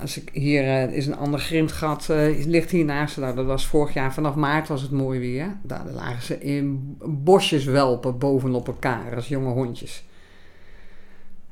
Als 0.00 0.20
ik, 0.20 0.30
hier 0.32 0.62
uh, 0.62 0.92
is 0.92 1.06
een 1.06 1.16
ander 1.16 1.40
grindgat, 1.40 2.08
ligt 2.46 2.70
hier 2.70 2.84
naast. 2.84 3.16
Nou, 3.16 3.34
dat 3.34 3.46
was 3.46 3.66
vorig 3.66 3.94
jaar, 3.94 4.14
vanaf 4.14 4.34
maart 4.34 4.68
was 4.68 4.82
het 4.82 4.90
mooi 4.90 5.20
weer. 5.20 5.56
Daar 5.62 5.86
lagen 5.90 6.22
ze 6.22 6.40
in 6.40 6.96
bosjes 7.04 7.64
welpen 7.64 8.18
bovenop 8.18 8.66
elkaar 8.66 9.14
als 9.14 9.28
jonge 9.28 9.52
hondjes. 9.52 10.04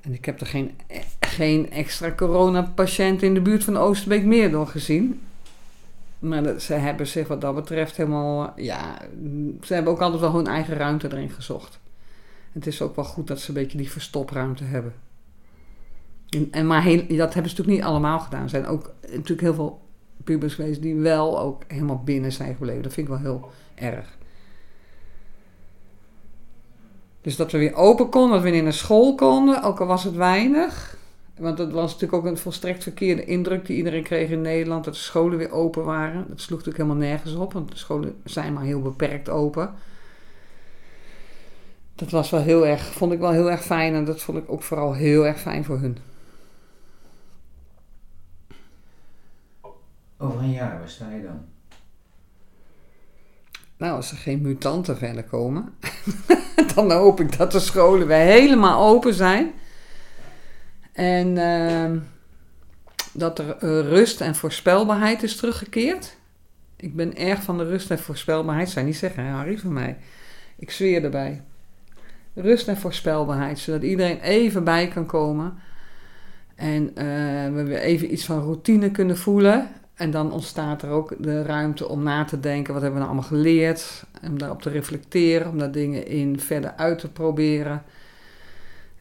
En 0.09 0.15
ik 0.15 0.25
heb 0.25 0.41
er 0.41 0.47
geen, 0.47 0.71
geen 1.21 1.71
extra 1.71 2.13
coronapatiënt 2.13 3.23
in 3.23 3.35
de 3.35 3.41
buurt 3.41 3.65
van 3.65 3.77
Oosterbeek 3.77 4.25
meer 4.25 4.51
door 4.51 4.67
gezien. 4.67 5.21
Maar 6.19 6.61
ze 6.61 6.75
hebben 6.75 7.07
zich 7.07 7.29
wat 7.29 7.41
dat 7.41 7.55
betreft 7.55 7.97
helemaal... 7.97 8.53
Ja, 8.57 8.99
ze 9.63 9.75
hebben 9.75 9.93
ook 9.93 10.01
altijd 10.01 10.21
wel 10.21 10.35
hun 10.35 10.47
eigen 10.47 10.77
ruimte 10.77 11.13
erin 11.13 11.31
gezocht. 11.31 11.81
Het 12.53 12.67
is 12.67 12.83
ook 12.83 12.97
wel 12.97 13.05
goed 13.05 13.27
dat 13.27 13.41
ze 13.41 13.49
een 13.49 13.55
beetje 13.55 13.79
die 13.79 13.91
verstopruimte 13.91 14.65
hebben. 14.65 14.95
En, 16.51 16.67
maar 16.67 16.83
heel, 16.83 16.97
dat 16.97 17.35
hebben 17.35 17.51
ze 17.51 17.57
natuurlijk 17.57 17.69
niet 17.69 17.83
allemaal 17.83 18.19
gedaan. 18.19 18.43
Er 18.43 18.49
zijn 18.49 18.67
ook 18.67 18.93
natuurlijk 19.11 19.41
heel 19.41 19.55
veel 19.55 19.81
pubers 20.25 20.55
geweest 20.55 20.83
die 20.83 20.95
wel 20.95 21.41
ook 21.41 21.63
helemaal 21.67 22.03
binnen 22.05 22.33
zijn 22.33 22.55
gebleven. 22.55 22.83
Dat 22.83 22.93
vind 22.93 23.09
ik 23.09 23.13
wel 23.13 23.23
heel 23.23 23.51
erg. 23.75 24.18
Dus 27.29 27.37
dat 27.37 27.53
we 27.53 27.59
weer 27.59 27.75
open 27.75 28.09
konden, 28.09 28.33
dat 28.33 28.43
we 28.43 28.51
weer 28.51 28.67
een 28.67 28.73
school 28.73 29.15
konden, 29.15 29.63
ook 29.63 29.81
al 29.81 29.87
was 29.87 30.05
het 30.05 30.15
weinig. 30.15 30.97
Want 31.37 31.57
dat 31.57 31.73
was 31.73 31.93
natuurlijk 31.93 32.13
ook 32.13 32.31
een 32.31 32.39
volstrekt 32.39 32.83
verkeerde 32.83 33.25
indruk 33.25 33.67
die 33.67 33.77
iedereen 33.77 34.03
kreeg 34.03 34.31
in 34.31 34.41
Nederland, 34.41 34.85
dat 34.85 34.95
de 34.95 35.01
scholen 35.01 35.39
weer 35.39 35.53
open 35.53 35.85
waren. 35.85 36.25
Dat 36.29 36.41
sloeg 36.41 36.59
natuurlijk 36.59 36.85
helemaal 36.85 37.09
nergens 37.09 37.35
op, 37.35 37.53
want 37.53 37.71
de 37.71 37.77
scholen 37.77 38.21
zijn 38.25 38.53
maar 38.53 38.63
heel 38.63 38.83
beperkt 38.83 39.29
open. 39.29 39.75
Dat 41.95 42.11
was 42.11 42.31
wel 42.31 42.41
heel 42.41 42.67
erg, 42.67 42.83
vond 42.83 43.13
ik 43.13 43.19
wel 43.19 43.33
heel 43.33 43.51
erg 43.51 43.65
fijn 43.65 43.95
en 43.95 44.05
dat 44.05 44.21
vond 44.21 44.39
ik 44.39 44.51
ook 44.51 44.63
vooral 44.63 44.93
heel 44.93 45.27
erg 45.27 45.41
fijn 45.41 45.65
voor 45.65 45.79
hun. 45.79 45.99
Over 50.19 50.41
een 50.41 50.53
jaar, 50.53 50.79
waar 50.79 50.89
sta 50.89 51.11
je 51.11 51.23
dan? 51.23 51.58
Nou, 53.79 53.97
als 53.97 54.11
er 54.11 54.17
geen 54.17 54.41
mutanten 54.41 54.97
verder 54.97 55.25
komen, 55.25 55.75
dan 56.75 56.93
hoop 56.93 57.21
ik 57.21 57.37
dat 57.39 57.53
de 57.53 57.61
scholen 57.61 58.07
weer 58.07 58.17
helemaal 58.17 58.89
open 58.89 59.15
zijn. 59.15 59.53
En 60.93 61.37
uh, 61.37 62.01
dat 63.13 63.39
er 63.39 63.47
uh, 63.47 63.81
rust 63.81 64.21
en 64.21 64.35
voorspelbaarheid 64.35 65.23
is 65.23 65.37
teruggekeerd. 65.37 66.17
Ik 66.77 66.97
ben 66.97 67.17
erg 67.17 67.43
van 67.43 67.59
de 67.59 67.65
rust 67.65 67.91
en 67.91 67.99
voorspelbaarheid. 67.99 68.71
Zou 68.71 68.87
niet 68.87 68.97
zeggen, 68.97 69.27
Harry, 69.27 69.59
van 69.59 69.73
mij. 69.73 69.97
Ik 70.59 70.71
zweer 70.71 71.05
erbij. 71.05 71.43
Rust 72.35 72.69
en 72.69 72.77
voorspelbaarheid, 72.77 73.59
zodat 73.59 73.83
iedereen 73.83 74.21
even 74.21 74.65
bij 74.65 74.89
kan 74.89 75.07
komen. 75.07 75.59
En 76.55 76.83
uh, 76.83 77.55
we 77.55 77.63
weer 77.67 77.79
even 77.79 78.13
iets 78.13 78.25
van 78.25 78.41
routine 78.41 78.91
kunnen 78.91 79.19
voelen. 79.19 79.69
En 79.99 80.11
dan 80.11 80.33
ontstaat 80.33 80.83
er 80.83 80.91
ook 80.91 81.15
de 81.19 81.43
ruimte 81.43 81.89
om 81.89 82.03
na 82.03 82.25
te 82.25 82.41
denken, 82.41 82.73
wat 82.73 82.83
hebben 82.83 83.01
we 83.01 83.07
nou 83.07 83.17
allemaal 83.17 83.39
geleerd? 83.39 84.05
Om 84.27 84.39
daarop 84.39 84.63
te 84.63 84.71
reflecteren, 84.71 85.49
om 85.49 85.59
daar 85.59 85.71
dingen 85.71 86.07
in 86.07 86.41
verder 86.41 86.73
uit 86.77 86.99
te 86.99 87.11
proberen. 87.11 87.83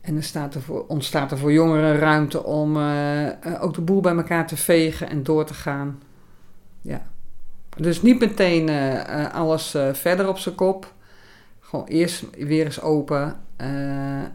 En 0.02 0.14
dan 0.14 0.24
staat 0.24 0.56
er 0.56 0.62
voor, 0.62 0.86
ontstaat 0.88 1.32
er 1.32 1.38
voor 1.38 1.52
jongeren 1.52 1.98
ruimte 1.98 2.44
om 2.44 2.78
uh, 2.78 3.28
ook 3.60 3.74
de 3.74 3.82
boel 3.82 4.02
bij 4.02 4.16
elkaar 4.16 4.48
te 4.48 4.58
vegen 4.58 5.10
en 5.10 5.24
door 5.24 5.46
te 5.46 5.54
gaan. 5.54 6.02
Ja. 6.82 7.08
Dus 7.78 8.02
niet 8.02 8.20
meteen 8.20 8.70
uh, 8.70 9.34
alles 9.34 9.76
verder 9.92 10.28
op 10.28 10.38
zijn 10.38 10.56
kop. 10.56 10.94
Gewoon 11.60 11.86
eerst 11.86 12.24
weer 12.38 12.66
eens 12.66 12.82
open. 12.82 13.36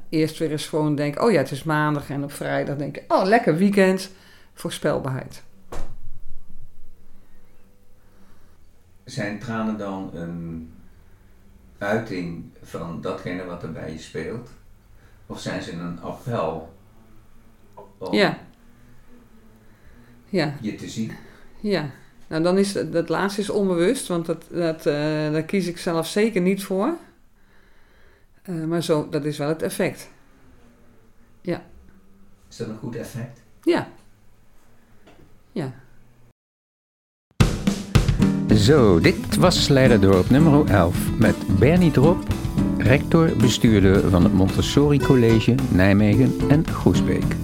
eerst 0.09 0.39
weer 0.39 0.51
eens 0.51 0.67
gewoon 0.67 0.95
denken, 0.95 1.23
oh 1.23 1.31
ja, 1.31 1.39
het 1.39 1.51
is 1.51 1.63
maandag 1.63 2.11
en 2.11 2.25
op 2.25 2.33
vrijdag 2.33 2.77
denken, 2.77 3.03
oh 3.09 3.25
lekker 3.25 3.57
weekend. 3.57 4.11
Voorspelbaarheid. 4.55 5.43
Zijn 9.05 9.39
tranen 9.39 9.79
dan 9.79 10.11
een 10.15 10.73
uiting 11.79 12.51
van 12.63 13.01
datgene 13.01 13.45
wat 13.45 13.63
er 13.63 13.73
bij 13.73 13.93
je 13.93 13.99
speelt? 13.99 14.51
Of 15.27 15.41
zijn 15.41 15.63
ze 15.63 15.73
een 15.73 16.01
appel 16.01 16.75
om 17.99 18.15
ja. 18.15 18.39
Ja. 20.29 20.55
je 20.61 20.75
te 20.75 20.89
zien? 20.89 21.13
Ja. 21.61 21.91
Nou, 22.27 22.43
dan 22.43 22.59
is 22.59 22.73
dat 22.73 23.09
laatste 23.09 23.41
is 23.41 23.51
onbewust, 23.51 24.09
want 24.09 24.27
dat, 24.27 24.45
dat, 24.51 24.87
uh, 24.87 25.33
daar 25.33 25.43
kies 25.43 25.67
ik 25.67 25.79
zelf 25.79 26.07
zeker 26.07 26.41
niet 26.41 26.65
voor. 26.65 26.97
Uh, 28.45 28.65
maar 28.65 28.83
zo, 28.83 29.09
dat 29.09 29.25
is 29.25 29.39
wel 29.39 29.49
het 29.49 29.63
effect. 29.63 30.11
Ja. 31.41 31.63
Is 32.49 32.57
dat 32.57 32.69
een 32.69 32.79
goed 32.79 32.97
effect? 32.97 33.43
Ja. 33.63 33.89
Ja. 35.53 35.82
Zo, 38.57 39.01
dit 39.01 39.37
was 39.37 39.69
Leiderdorp 39.69 40.31
nummer 40.31 40.67
11 40.67 40.97
met 41.19 41.37
Bernie 41.59 41.91
Drop, 41.91 42.19
rector-bestuurder 42.79 44.11
van 44.11 44.23
het 44.23 44.33
Montessori 44.33 44.99
College 44.99 45.55
Nijmegen 45.71 46.33
en 46.49 46.67
Groesbeek. 46.67 47.37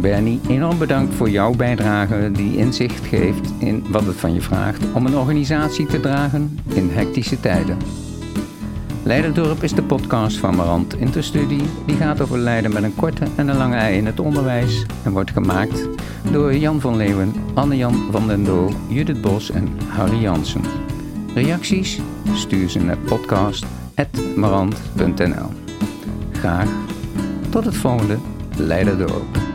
Bernie, 0.00 0.40
enorm 0.48 0.78
bedankt 0.78 1.14
voor 1.14 1.30
jouw 1.30 1.52
bijdrage 1.52 2.30
die 2.32 2.56
inzicht 2.56 3.06
geeft 3.06 3.52
in 3.58 3.84
wat 3.88 4.06
het 4.06 4.16
van 4.16 4.34
je 4.34 4.40
vraagt 4.40 4.84
om 4.94 5.06
een 5.06 5.16
organisatie 5.16 5.86
te 5.86 6.00
dragen 6.00 6.58
in 6.68 6.90
hectische 6.90 7.40
tijden. 7.40 7.76
Leiderdorp 9.02 9.62
is 9.62 9.72
de 9.72 9.82
podcast 9.82 10.36
van 10.36 10.56
Marant 10.56 10.96
Interstudie. 10.96 11.62
Die 11.86 11.96
gaat 11.96 12.20
over 12.20 12.38
Leiden 12.38 12.72
met 12.72 12.82
een 12.82 12.94
korte 12.94 13.24
en 13.36 13.48
een 13.48 13.56
lange 13.56 13.76
ei 13.76 13.96
in 13.96 14.06
het 14.06 14.20
onderwijs 14.20 14.84
en 15.04 15.12
wordt 15.12 15.30
gemaakt 15.30 15.88
door 16.32 16.56
Jan 16.56 16.80
van 16.80 16.96
Leeuwen, 16.96 17.34
Anne-Jan 17.54 18.08
van 18.10 18.26
den 18.26 18.44
Doo, 18.44 18.70
Judith 18.88 19.20
Bos 19.20 19.50
en 19.50 19.68
Harry 19.88 20.20
Jansen. 20.20 20.62
Reacties? 21.34 22.00
Stuur 22.34 22.68
ze 22.68 22.78
naar 22.78 22.98
podcast.marant.nl 22.98 25.50
Graag 26.32 26.68
tot 27.50 27.64
het 27.64 27.76
volgende 27.76 28.16
Leiderdorp. 28.56 29.47